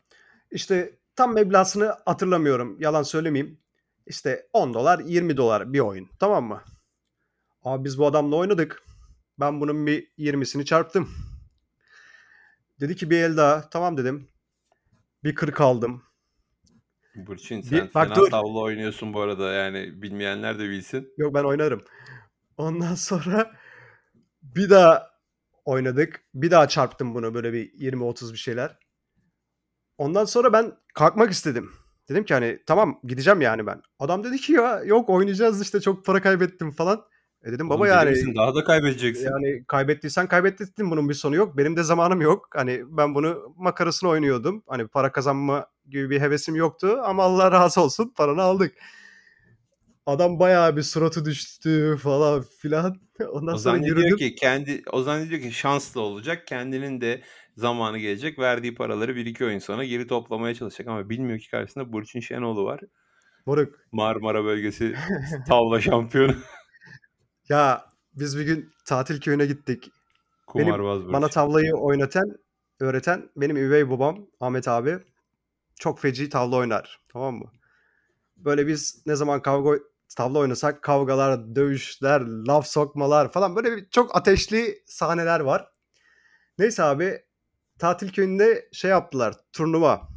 [0.50, 2.76] İşte tam meblağını hatırlamıyorum.
[2.80, 3.58] Yalan söylemeyeyim.
[4.06, 6.08] İşte 10 dolar 20 dolar bir oyun.
[6.20, 6.62] Tamam mı?
[7.64, 8.82] Abi biz bu adamla oynadık.
[9.40, 11.08] Ben bunun bir 20'sini çarptım.
[12.80, 13.70] Dedi ki bir el daha.
[13.70, 14.28] Tamam dedim.
[15.24, 16.02] Bir 40 aldım.
[17.14, 18.30] Burçin Bir- sen bak fena dur.
[18.30, 21.12] tavla oynuyorsun bu arada yani bilmeyenler de bilsin.
[21.16, 21.82] Yok ben oynarım.
[22.56, 23.52] Ondan sonra
[24.42, 25.10] bir daha
[25.64, 26.24] oynadık.
[26.34, 28.78] Bir daha çarptım bunu böyle bir 20-30 bir şeyler.
[29.98, 31.70] Ondan sonra ben kalkmak istedim.
[32.08, 33.82] Dedim ki hani tamam gideceğim yani ben.
[33.98, 37.04] Adam dedi ki ya yok oynayacağız işte çok para kaybettim falan.
[37.44, 38.34] E dedim baba Oğlum yani misin?
[38.34, 39.24] Daha da kaybedeceksin.
[39.24, 41.56] yani kaybettiysen kaybettin bunun bir sonu yok.
[41.56, 42.48] Benim de zamanım yok.
[42.54, 44.62] Hani ben bunu makarasını oynuyordum.
[44.66, 48.74] Hani para kazanma gibi bir hevesim yoktu ama Allah razı olsun paranı aldık.
[50.10, 53.00] Adam bayağı bir suratı düştü falan filan.
[53.32, 54.16] Ondan o sonra yürüdüm.
[54.16, 56.46] ki kendi o zannediyor ki şanslı olacak.
[56.46, 57.22] Kendinin de
[57.56, 58.38] zamanı gelecek.
[58.38, 62.64] Verdiği paraları bir iki oyun sonra geri toplamaya çalışacak ama bilmiyor ki karşısında Burçin Şenoğlu
[62.64, 62.80] var.
[63.46, 63.78] Moruk.
[63.92, 64.94] Marmara bölgesi
[65.48, 66.34] tavla şampiyonu.
[67.48, 69.90] Ya biz bir gün tatil köyüne gittik.
[70.46, 71.12] Kumarbaz Burçin.
[71.12, 72.36] Bana tavlayı oynatan,
[72.80, 74.98] öğreten benim üvey babam Ahmet abi.
[75.80, 77.00] Çok feci tavla oynar.
[77.12, 77.52] Tamam mı?
[78.36, 84.16] Böyle biz ne zaman kavga tavla oynasak kavgalar, dövüşler, laf sokmalar falan böyle bir, çok
[84.16, 85.68] ateşli sahneler var.
[86.58, 87.22] Neyse abi
[87.78, 90.08] tatil köyünde şey yaptılar turnuva.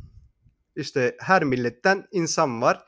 [0.75, 2.85] İşte her milletten insan var.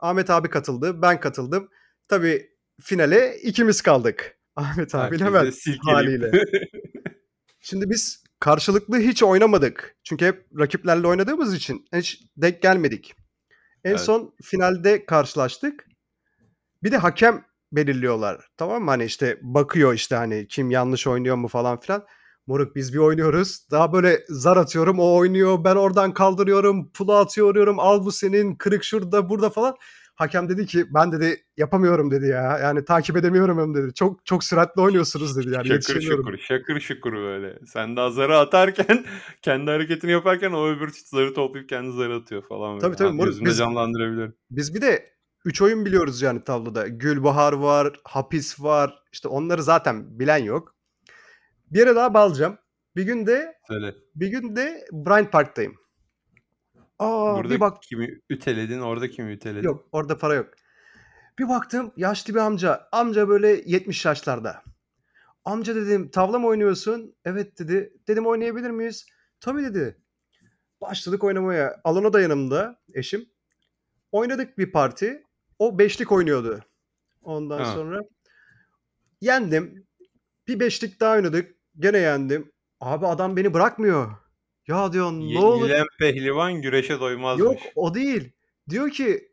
[0.00, 1.68] Ahmet abi katıldı, ben katıldım.
[2.08, 4.38] Tabii finale ikimiz kaldık.
[4.56, 5.84] Ahmet abiyle silkeleyip.
[5.84, 6.30] haliyle.
[7.60, 9.96] Şimdi biz karşılıklı hiç oynamadık.
[10.04, 13.14] Çünkü hep rakiplerle oynadığımız için hiç denk gelmedik.
[13.84, 14.00] En Evet.
[14.00, 15.86] son finalde karşılaştık.
[16.86, 18.48] Bir de hakem belirliyorlar.
[18.56, 18.90] Tamam mı?
[18.90, 22.06] Hani işte bakıyor işte hani kim yanlış oynuyor mu falan filan.
[22.46, 23.70] Moruk biz bir oynuyoruz.
[23.70, 25.64] Daha böyle zar atıyorum o oynuyor.
[25.64, 26.90] Ben oradan kaldırıyorum.
[26.92, 27.78] Pula atıyorum.
[27.78, 28.54] Al bu senin.
[28.54, 29.76] Kırık şurada burada falan.
[30.14, 32.58] Hakem dedi ki ben dedi yapamıyorum dedi ya.
[32.58, 33.94] Yani takip edemiyorum hem dedi.
[33.94, 35.68] Çok çok süratli oynuyorsunuz dedi yani.
[35.68, 37.58] şakır şukur, şakır şukur böyle.
[37.66, 39.04] Sen daha zarı atarken,
[39.42, 42.70] kendi hareketini yaparken o öbür zarı toplayıp kendi zarı atıyor falan.
[42.70, 42.80] Böyle.
[42.80, 43.08] Tabii tabii.
[43.08, 44.34] Ha, Moruk, biz- canlandırabiliyorum.
[44.50, 45.15] Biz bir de
[45.46, 46.88] 3 oyun biliyoruz yani tavlada.
[46.88, 49.02] Gülbahar var, Hapis var.
[49.12, 50.76] İşte onları zaten bilen yok.
[51.72, 52.58] Bir yere daha bağlayacağım.
[52.96, 53.94] Bir gün de Söyle.
[54.14, 55.76] bir gün de Bryant Park'tayım.
[56.98, 59.62] Aa Burada bir bak kimi üteledin, orada kimi üteledin?
[59.66, 60.50] yok orada para yok.
[61.38, 62.88] Bir baktım yaşlı bir amca.
[62.92, 64.62] Amca böyle 70 yaşlarda.
[65.44, 67.16] Amca dedim tavla mı oynuyorsun?
[67.24, 67.92] Evet dedi.
[68.08, 69.06] Dedim oynayabilir miyiz?
[69.40, 69.98] Tabii dedi.
[70.80, 71.80] Başladık oynamaya.
[71.84, 73.28] Alona da yanımda eşim.
[74.12, 75.25] Oynadık bir parti.
[75.58, 76.60] O beşlik oynuyordu.
[77.22, 77.74] Ondan Ha.
[77.74, 78.00] sonra
[79.20, 79.86] yendim.
[80.48, 81.56] Bir beşlik daha oynadık.
[81.78, 82.52] Gene yendim.
[82.80, 84.10] Abi adam beni bırakmıyor.
[84.66, 85.68] Ya diyor ne olur.
[85.68, 87.44] Yenilen pehlivan güreşe doymazmış.
[87.44, 88.32] Yok o değil.
[88.68, 89.28] Diyor ki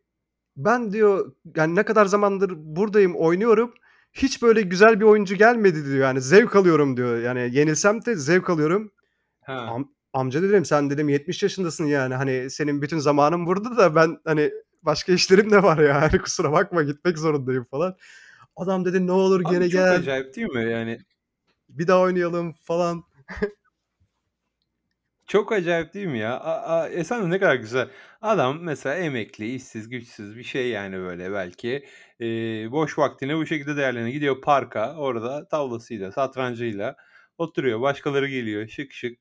[0.58, 3.74] ben diyor yani ne kadar zamandır buradayım oynuyorum.
[4.14, 5.98] Hiç böyle güzel bir oyuncu gelmedi diyor.
[5.98, 7.22] Yani zevk alıyorum diyor.
[7.22, 8.92] Yani yenilsem de zevk alıyorum.
[9.42, 9.54] Ha.
[9.54, 12.14] Am amca dedim sen dedim 70 yaşındasın yani.
[12.16, 14.52] Hani senin bütün zamanın burada da ben hani
[14.86, 16.02] başka işlerim de var ya.
[16.02, 17.96] Hani kusura bakma gitmek zorundayım falan.
[18.56, 19.92] Adam dedi ne olur Abi gene çok gel.
[19.92, 20.72] acayip değil mi?
[20.72, 21.00] Yani
[21.70, 23.04] Bir daha oynayalım falan.
[25.28, 26.40] Çok acayip değil mi ya?
[26.40, 27.90] A a Esen de ne kadar güzel.
[28.22, 31.86] Adam mesela emekli, işsiz, güçsüz bir şey yani böyle belki.
[32.20, 34.14] Eee, boş vaktini bu şekilde değerlendiriyor.
[34.14, 36.96] Gidiyor parka, orada tavlasıyla, satrancıyla
[37.38, 37.82] oturuyor.
[37.82, 39.20] Başkaları geliyor şık şık.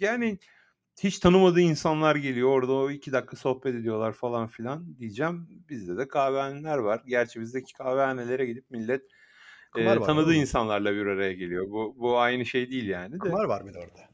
[0.00, 0.38] Yani
[0.98, 2.48] hiç tanımadığı insanlar geliyor.
[2.48, 5.48] Orada o 2 dakika sohbet ediyorlar falan filan diyeceğim.
[5.68, 7.02] Bizde de kahvehaneler var.
[7.06, 9.02] Gerçi bizdeki kahvehanelere gidip millet,
[9.72, 10.40] Kumar var tanıdığı oğlum.
[10.40, 11.70] insanlarla bir araya geliyor.
[11.70, 13.18] Bu bu aynı şey değil yani de.
[13.18, 14.10] Kumar var de orada.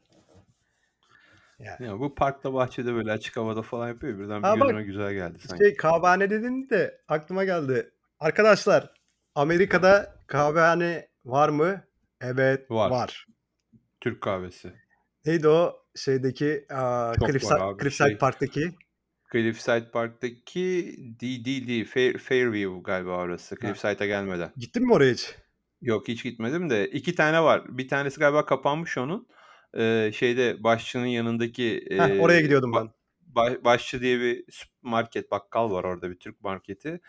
[1.59, 1.85] Yani.
[1.85, 5.13] Ya bu parkta, bahçede böyle açık havada falan yapıyor ya birden bir bak gözüme güzel
[5.13, 5.63] geldi sanki.
[5.63, 7.91] şey kahvehane dedin de aklıma geldi.
[8.19, 8.93] Arkadaşlar
[9.35, 11.81] Amerika'da kahvehane var mı?
[12.21, 12.91] Evet Var.
[12.91, 13.27] var.
[14.01, 14.73] Türk kahvesi.
[15.25, 18.71] Neydi o şeydeki aaa Çok var Cliffside, abi Cliffside şey Park'taki?
[19.33, 23.55] Cliffside Park'taki değil Fair Fairview galiba orası.
[23.61, 24.51] Cliffside'a gelmeden.
[24.57, 25.35] Gittin mi oraya hiç?
[25.81, 27.77] Yok hiç gitmedim de 2 tane var.
[27.77, 29.27] Bir tanesi galiba kapanmış onun.
[29.77, 32.89] Eee, şeyde Başçı'nın yanındaki, Heh, oraya eee, gidiyordum ben.
[33.21, 36.99] ba Başçı diye bir süpermarket, bakkal var orada bir Türk marketi.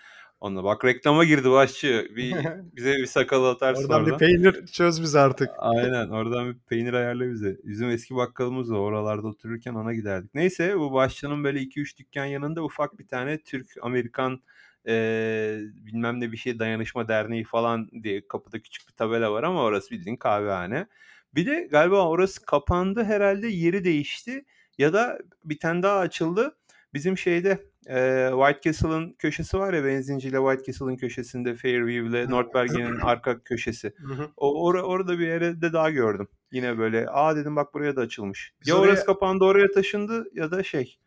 [0.40, 2.09] Onunla bak reklama girdi Başçı.
[2.16, 2.37] Bir
[2.77, 4.18] bize bir sakal atarsın Oradan bir oradan.
[4.18, 5.51] peynir çöz bize artık.
[5.59, 7.57] Aynen oradan bir peynir ayarla bize.
[7.64, 8.79] Bizim eski bakkalımız var.
[8.79, 10.35] Oralarda otururken ona giderdik.
[10.35, 14.42] Neyse bu Başçı'nın böyle 2-3 dükkan yanında ufak bir tane Türk-Amerikan,
[14.87, 19.62] eee, bilmem ne bir şey dayanışma derneği falan diye kapıda küçük bir tabela var ama
[19.62, 20.87] orası bildiğin kahvehane.
[21.35, 24.44] Bir de galiba orası kapandı herhalde yeri değişti
[24.79, 26.57] ya da bir tane daha açıldı.
[26.94, 32.31] Bizim şeyde, eee, White Castle'ın köşesi var ya benzinciyle White Castle'ın köşesinde Fairview'le Ha.
[32.31, 33.94] Nordberg'in arka köşesi.
[34.37, 36.29] O ora orada bir yerde daha gördüm.
[36.53, 38.55] Yine böyle "A!" dedim bak buraya da açılmış.
[38.61, 40.98] Biz Ya orası oraya kapandı oraya taşındı ya da şey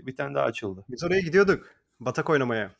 [0.00, 0.84] bir tane daha açıldı.
[0.88, 1.66] Biz oraya gidiyorduk
[2.00, 2.70] batak oynamaya.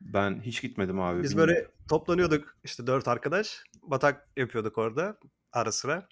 [0.00, 1.54] Ben hiç gitmedim abi Biz bilmiyorum.
[1.54, 3.62] böyle toplanıyorduk işte 4 arkadaş.
[3.82, 5.18] Batak yapıyorduk orada
[5.52, 6.08] ara sıra.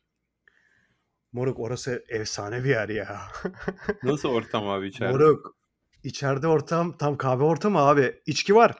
[1.33, 3.21] Moruk orası efsane bir yer ya.
[4.03, 5.13] Nasıl ortam abi içeride?
[5.13, 5.57] Moruk
[6.05, 8.23] içeride ortam tam kahve ortamı abi.
[8.27, 8.75] İçki var.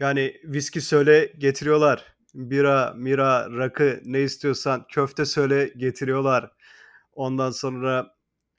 [0.00, 2.14] Yani viski söyle getiriyorlar.
[2.34, 6.50] Bira, mira, rakı ne istiyorsan köfte söyle getiriyorlar.
[7.12, 8.14] Ondan sonra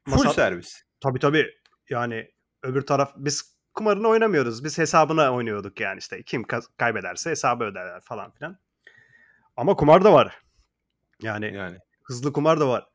[0.05, 0.83] Full masa servis.
[0.99, 1.51] Tabii tabii.
[1.89, 2.31] Yani
[2.63, 4.63] öbür taraf biz kumarını oynamıyoruz.
[4.63, 6.23] Biz hesabına oynuyorduk yani işte.
[6.23, 6.43] Kim
[6.77, 8.57] kaybederse hesabı öderler falan filan.
[9.57, 10.41] Ama kumar da var.
[11.21, 11.77] Yani Yani.
[12.03, 12.87] hızlı kumar da var.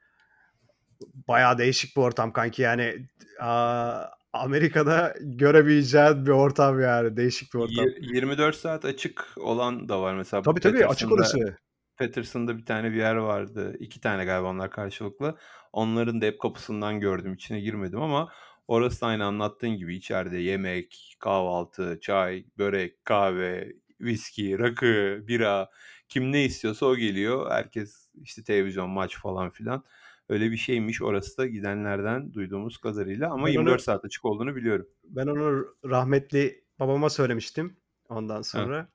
[1.29, 3.07] Bayağı değişik bir ortam kanki yani.
[3.41, 7.17] Aa, Amerika'da görebileceğin bir ortam yani.
[7.17, 7.85] Değişik bir ortam.
[7.85, 11.57] Yi 24 saat açık olan da var mesela Tabii tabii açık orası.
[11.99, 13.77] Patterson'da bir tane bir yer vardı.
[13.79, 15.37] 2 tane galiba onlar karşılıklı.
[15.73, 17.35] Onların da hep kapısından gördüm.
[17.35, 18.29] İçine girmedim ama
[18.69, 25.71] orası aynı anlattığın gibi içeride yemek, kahvaltı, çay, börek, kahve, viski, rakı, bira
[26.09, 27.51] kim ne istiyorsa o geliyor.
[27.51, 29.85] Herkes işte televizyon, maç falan filan.
[30.31, 34.57] Öyle bir şeymiş orası da gidenlerden duyduğumuz kadarıyla ama Ben 24 onu saat açık olduğunu
[34.57, 34.87] biliyorum.
[35.05, 37.77] ben onu rahmetli babama söylemiştim
[38.09, 38.88] ondan sonra.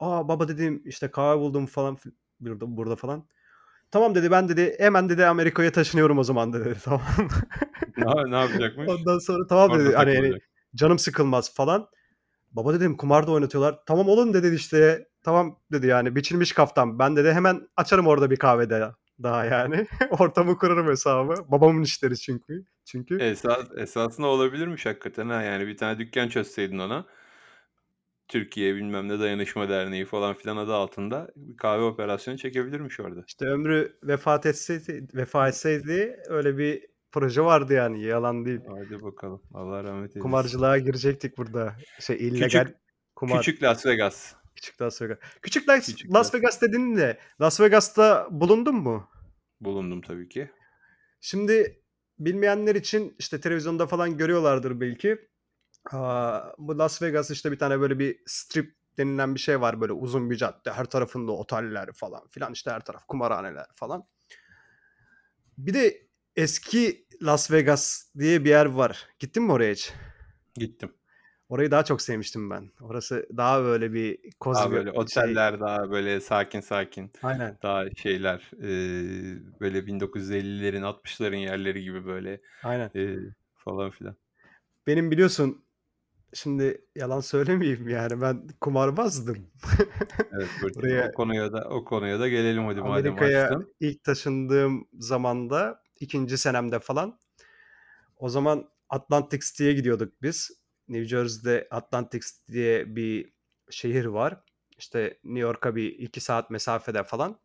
[0.00, 1.96] Aa baba dedim işte kahve buldum falan
[2.40, 3.26] burada, burada falan.
[3.90, 6.76] Tamam dedi ben dedi hemen dedi Amerika'ya taşınıyorum o zaman dedi.
[6.84, 7.02] Tamam.
[7.96, 8.88] Ne, ne yapacakmış?
[8.88, 10.38] Ondan sonra tamam Orada dedi hani, hani
[10.74, 11.88] canım sıkılmaz falan.
[12.52, 13.78] Baba dedim kumar da oynatıyorlar.
[13.86, 15.08] Tamam oğlum dedi işte.
[15.22, 16.98] Tamam dedi yani biçilmiş kaftan.
[16.98, 18.74] Ben dedi hemen açarım orada bir kahvede
[19.22, 19.86] daha yani.
[20.10, 21.34] Ortamı kurarım hesabı.
[21.48, 22.64] Babamın işleri çünkü.
[22.84, 23.18] Çünkü.
[23.18, 25.42] Esas, esasında olabilirmiş hakikaten ha.
[25.42, 27.06] Yani bir tane dükkan çözseydin ona.
[28.28, 33.24] Türkiye bilmem ne dayanışma derneği falan filan adı altında bir kahve operasyonu çekebilirmiş orada.
[33.26, 38.60] İşte ömrü vefat etseydi, vefat etseydi öyle bir proje vardı yani yalan değil.
[38.68, 39.42] Hadi bakalım.
[39.54, 40.20] Allah rahmet eylesin.
[40.20, 41.76] Kumarcılığa girecektik burada.
[42.00, 42.76] Şey illegal Küçük
[43.16, 43.38] kumar.
[43.38, 44.34] küçük Las Vegas.
[44.60, 45.18] Küçük Las Vegas.
[45.42, 46.34] Küçük Las, Küçük Las.
[46.34, 49.08] Vegas dedin de Las Vegas'ta bulundun mu?
[49.60, 50.50] Bulundum tabii ki.
[51.20, 51.82] Şimdi
[52.18, 55.28] bilmeyenler için işte televizyonda falan görüyorlardır belki.
[55.90, 59.92] Aa, bu Las Vegas işte bir tane böyle bir strip denilen bir şey var böyle
[59.92, 60.72] uzun bir cadde.
[60.72, 64.04] Her tarafında oteller falan filan işte her taraf kumarhaneler falan.
[65.58, 69.08] Bir de eski Las Vegas diye bir yer var.
[69.18, 69.92] Gittin mi oraya hiç?
[70.54, 70.94] Gittim.
[71.50, 72.70] Orayı daha çok sevmiştim ben.
[72.80, 75.36] Orası daha böyle bir cozy Daha bir böyle şey.
[75.36, 77.12] oteller daha böyle sakin sakin.
[77.22, 77.58] Aynen.
[77.62, 82.90] Daha şeyler eee, böyle 1950'lerin 60'ların yerleri gibi böyle Aynen.
[82.94, 83.16] eee,
[83.54, 84.16] falan filan.
[84.86, 85.64] Benim biliyorsun
[86.34, 89.50] Şimdi yalan söylemeyeyim yani ben kumarbazdım.
[90.32, 95.82] Evet, Buraya o konuya da o konuya da gelelim hadi madem Amerika'ya ilk taşındığım zamanda
[96.00, 96.38] 2.
[96.38, 97.18] senemde falan
[98.16, 100.59] o zaman Atlantic City'ye gidiyorduk biz.
[100.90, 103.32] New Jersey'de Atlantic diye bir
[103.70, 104.40] şehir var.
[104.78, 107.38] İşte New York'a bir 2 saat mesafede falan.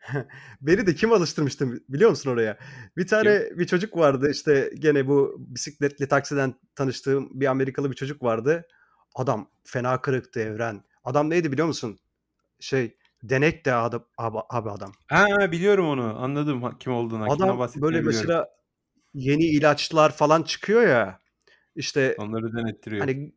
[0.60, 2.58] Beni de kim alıştırmıştı biliyor musun oraya?
[2.96, 3.58] Bir tane Kim?
[3.58, 8.68] bir çocuk vardı işte gene bu bisikletli taksiden tanıştığım bir Amerikalı bir çocuk vardı.
[9.14, 10.84] Adam fena kırıktı Evren.
[11.04, 11.98] Adam neydi biliyor musun?
[12.60, 14.92] Şey denek de adam, abi, abi adam.
[15.08, 16.16] Ha biliyorum onu.
[16.18, 17.32] Anladım kim olduğunu.
[17.32, 18.04] Adam böyle biliyorum.
[18.04, 18.48] mesela
[19.14, 21.21] yeni ilaçlar falan çıkıyor ya.
[21.76, 23.00] İşte Onları denettiriyor.
[23.00, 23.32] hani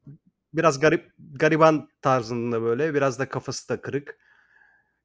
[0.54, 4.17] biraz garip gariban tarzında böyle biraz da kafası da kırık.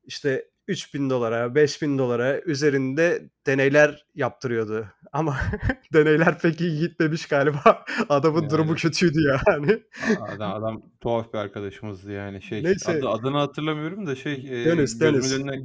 [0.04, 4.86] İşte 3000 dolara, 5000 dolara üzerinde deneyler yaptırıyordu.
[5.12, 5.36] Ama
[5.92, 7.84] deneyler pek iyi gitmemiş galiba.
[8.08, 9.82] Adamın durumu Yani kötüydü yani.
[10.20, 12.64] adam, adam tuhaf bir arkadaşımızdı yani şey.
[12.64, 15.56] Neyse Adı adını hatırlamıyorum da şey e, Deniz, gözümün Deniz, önüne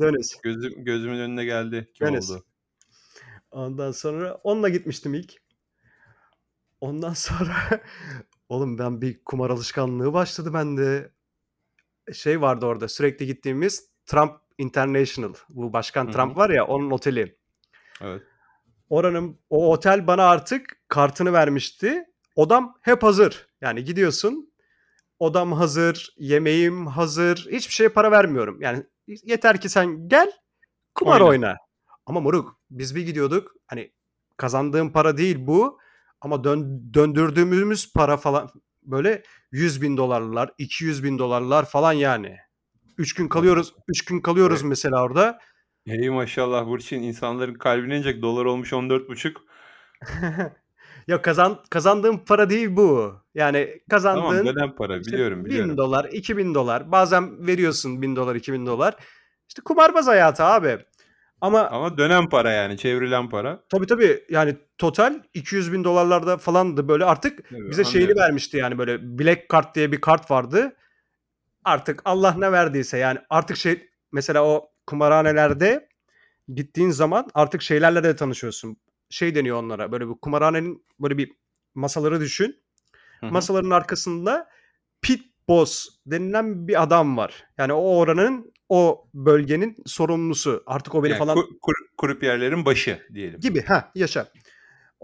[0.43, 2.31] gözüm gözümün önüne geldi kim Deniz.
[2.31, 2.45] oldu.
[3.51, 5.44] Ondan sonra onunla gitmiştim ilk.
[6.85, 7.55] Ondan sonra
[8.49, 11.11] oğlum ben bir kumar alışkanlığı başladı bende.
[12.13, 15.33] Şey vardı orada sürekli gittiğimiz Trump International.
[15.49, 17.37] Bu başkan Trump var ya onun oteli.
[18.01, 18.21] Evet.
[18.89, 22.03] Oranın o otel bana artık kartını vermişti.
[22.35, 23.47] Odam hep hazır.
[23.61, 24.53] Yani gidiyorsun
[25.19, 27.47] odam hazır, yemeğim hazır.
[27.51, 28.61] Hiçbir şeye para vermiyorum.
[28.61, 30.31] Yani yeter ki sen gel
[30.95, 31.29] kumar Oyna.
[31.29, 31.57] oyna.
[32.05, 33.55] Ama moruk biz bir gidiyorduk.
[33.67, 33.91] Hani
[34.37, 35.79] kazandığım para değil bu.
[36.21, 38.49] Ama dön, döndürdüğümüz para falan
[38.83, 42.37] böyle 100 bin dolarlar, 200 bin dolarlar falan yani.
[42.97, 43.73] 3 gün kalıyoruz.
[43.87, 44.69] 3 gün kalıyoruz Evet.
[44.69, 45.39] mesela orada.
[45.87, 49.35] Hey maşallah Burçin insanların kalbine inecek dolar olmuş 14,5.
[51.07, 53.13] ya kazan kazandığım para değil bu.
[53.35, 55.77] Yani Tamam kazandığın dönem para işte biliyorum 1000 biliyorum.
[55.77, 56.91] dolar, 2000 dolar.
[56.91, 58.95] Bazen veriyorsun 1000 dolar, 2000 dolar.
[59.49, 60.77] İşte kumarbaz hayatı abi.
[61.45, 63.63] Ama Ama dönem para yani çevrilen para.
[63.69, 68.21] tabii tabii yani total 200 bin dolarlarda falandı böyle artık Tabii, bize şeyini anlıyorum.
[68.23, 70.75] vermişti yani böyle Black Card diye bir kart vardı.
[71.65, 75.89] Artık Allah ne verdiyse yani artık şey mesela o kumarhanelerde
[76.55, 78.77] gittiğin zaman artık şeylerle de tanışıyorsun.
[79.09, 81.31] Şey deniyor onlara böyle bir kumarhanenin böyle bir
[81.75, 82.55] masaları düşün.
[83.19, 83.31] Hı hı.
[83.31, 84.49] Masaların arkasında
[85.01, 87.43] pit boss denilen bir adam var.
[87.57, 90.63] Yani o oranın o bölgenin sorumlusu.
[90.65, 93.39] Artık o beni Yani falan ku- kur- kurupiyerlerin başı diyelim.
[93.39, 94.27] gibi ha yaşa.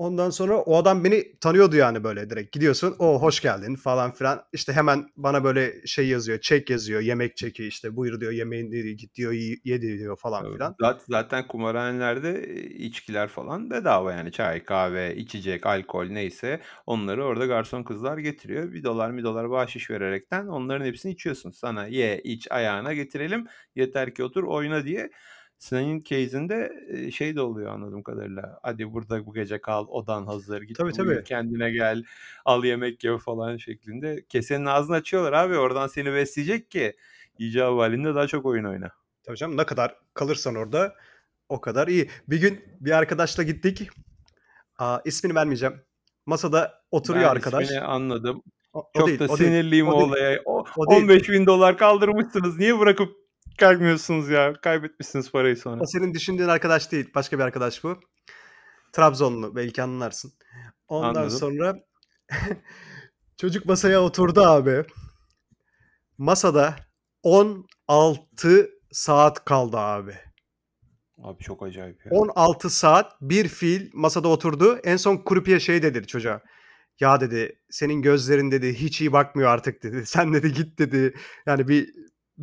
[0.02, 2.52] Ondan sonra o adam beni tanıyordu yani böyle direkt.
[2.52, 4.44] Gidiyorsun o hoş geldin falan filan.
[4.54, 6.40] İşte hemen bana böyle şey yazıyor.
[6.40, 7.02] Çek yazıyor.
[7.02, 10.76] Yemek çeki işte buyur diyor yemeğini diyor, git diyor ye ye diyor falan filan.
[10.82, 17.46] Zaten, zaten kumarhanelerde e, içkiler falan bedava yani çay, kahve, içecek, alkol neyse onları orada
[17.46, 18.74] garson kızlar getiriyor.
[18.74, 21.52] Bir dolar bir dolar bahşiş vererekten onların hepsini içiyorsun.
[21.52, 25.10] Sana ye, iç, ayağına getirelim yeter ki otur oyna diye.
[25.62, 26.72] Senin case'inde
[27.12, 28.60] şey de oluyor anladığım kadarıyla.
[28.64, 31.24] Hadi burada bu gece kal, odan hazır, git Tabii tabii.
[31.24, 32.04] kendine gel,
[32.46, 34.26] al yemek ye falan şeklinde.
[34.30, 36.96] Kesenin ağzını açıyorlar abi oradan seni besleyecek ki
[37.40, 38.92] icabı halinde daha çok oyun oyna.
[39.24, 40.96] Tabii canım ne kadar kalırsan orada
[41.50, 42.10] o kadar iyi.
[42.28, 43.90] Bir gün bir arkadaşla gittik.
[44.78, 45.82] Aa, ismini vermeyeceğim.
[46.26, 47.64] Masada oturuyor Ben arkadaş.
[47.66, 48.44] ismini anladım.
[48.74, 50.40] O, o Çok değil, da o değil, sinirliyim o o değil, olaya.
[50.46, 51.02] O, o değil.
[51.02, 52.58] 15 bin dolar kaldırmışsınız.
[52.60, 53.21] Niye bırakıp
[53.62, 54.54] kalkmıyorsunuz ya?
[54.54, 55.82] Kaybetmişsiniz parayı sonra.
[55.82, 57.10] O senin düşündüğün arkadaş değil.
[57.16, 58.00] Başka bir arkadaş bu.
[58.94, 60.34] Trabzonlu belki anlarsın.
[60.88, 61.38] Ondan Anladım.
[61.38, 61.76] sonra
[63.38, 64.84] çocuk masaya oturdu abi.
[66.18, 66.76] Masada
[67.24, 70.16] 16 saat kaldı abi.
[71.24, 72.12] Abi çok acayip ya.
[72.12, 74.80] 16 saat bir fil masada oturdu.
[74.84, 76.42] En son kurupiye şey dedi çocuğa.
[77.00, 80.06] Ya dedi senin gözlerin dedi hiç iyi bakmıyor artık dedi.
[80.06, 81.14] Sen dedi git dedi.
[81.46, 81.94] Yani bir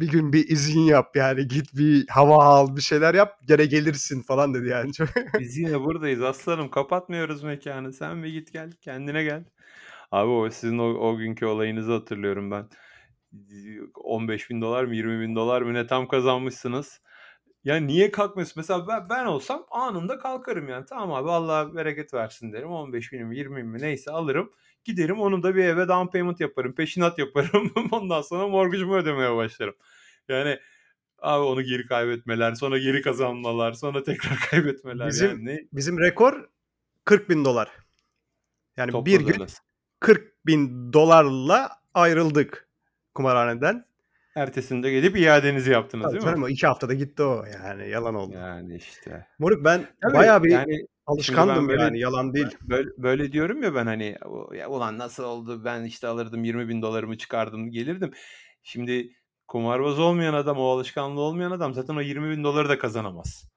[0.01, 4.23] bir gün bir izin yap yani git bir hava al bir şeyler yap gene gelirsin
[4.23, 4.91] falan dedi yani.
[5.39, 6.71] Biz yine buradayız aslanım.
[6.71, 7.93] Kapatmıyoruz mekanı.
[7.93, 8.73] Sen bir git gel.
[8.73, 9.45] Kendine gel.
[10.13, 12.69] Abi o sizin o, o günkü olayınızı hatırlıyorum ben.
[13.95, 17.01] 15 bin dolar mı 20 bin dolar mı ne tam kazanmışsınız.
[17.65, 18.55] Ya niye kalkmıyorsun?
[18.57, 20.85] Mesela ben, ben olsam anında kalkarım yani.
[20.89, 22.71] Tamam abi Allah bereket versin derim.
[22.71, 24.53] 15 bin mi 20 bin mi neyse alırım.
[24.89, 26.75] Giderim onu da bir eve down payment yaparım.
[26.75, 27.73] Peşinat yaparım.
[27.93, 29.75] Ondan sonra mortgage'ımı ödemeye başlarım.
[30.29, 30.59] Yani
[31.19, 35.09] abi onu geri kaybetmeler, sonra geri kazanmalar, sonra tekrar kaybetmeler.
[35.09, 36.49] Bizim yani ne bizim rekor
[37.05, 37.69] 40 bin dolar.
[38.77, 39.61] Yani bir gün topladınız?
[40.01, 42.69] 40 bin dolarla ayrıldık
[43.15, 43.85] kumarhaneden.
[44.39, 46.31] Ertesinde gelip iadenizi yaptınız, Tabii değil mi?
[46.31, 48.35] canım, o 2 haftada gitti o yani yalan oldu.
[48.35, 49.27] Yani, işte.
[49.39, 52.47] Moruk ben Tabii, bayağı bir yani, alışkandım böyle yani yalan değil.
[52.63, 54.17] böyle böyle diyorum ya ben, hani,
[54.55, 58.11] ya ulan nasıl oldu ben, işte, alırdım $20.000'ımı çıkardım gelirdim.
[58.63, 59.09] Şimdi
[59.49, 63.51] kumarbaz olmayan adam, o alışkanlığı olmayan adam zaten o $20.000'ı da kazanamaz.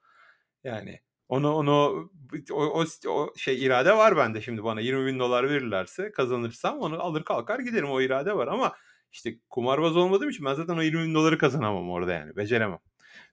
[0.64, 2.10] Yani onu onu
[2.52, 7.58] o o o şey irade var bende şimdi bana $20.000 verirlerse kazanırsam onu alır kalkar
[7.58, 8.72] giderim o irade var ama,
[9.12, 12.36] işte kumarbaz olmadığım için ben zaten o 20 bin doları kazanamam orada yani.
[12.36, 12.78] Beceremem.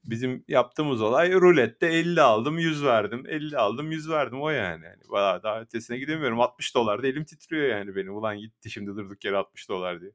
[0.06, 3.24] Bizim yaptığımız olay rulette 50 aldım 100 verdim.
[3.28, 4.86] 50 aldım 100 verdim o yani.
[4.86, 6.42] yani daha, daha ötesine gidemiyorum.
[6.42, 8.16] 60 dolar da elim titriyor yani benim.
[8.18, 10.12] Ulan gitti şimdi durduk yere 60 dolar diye.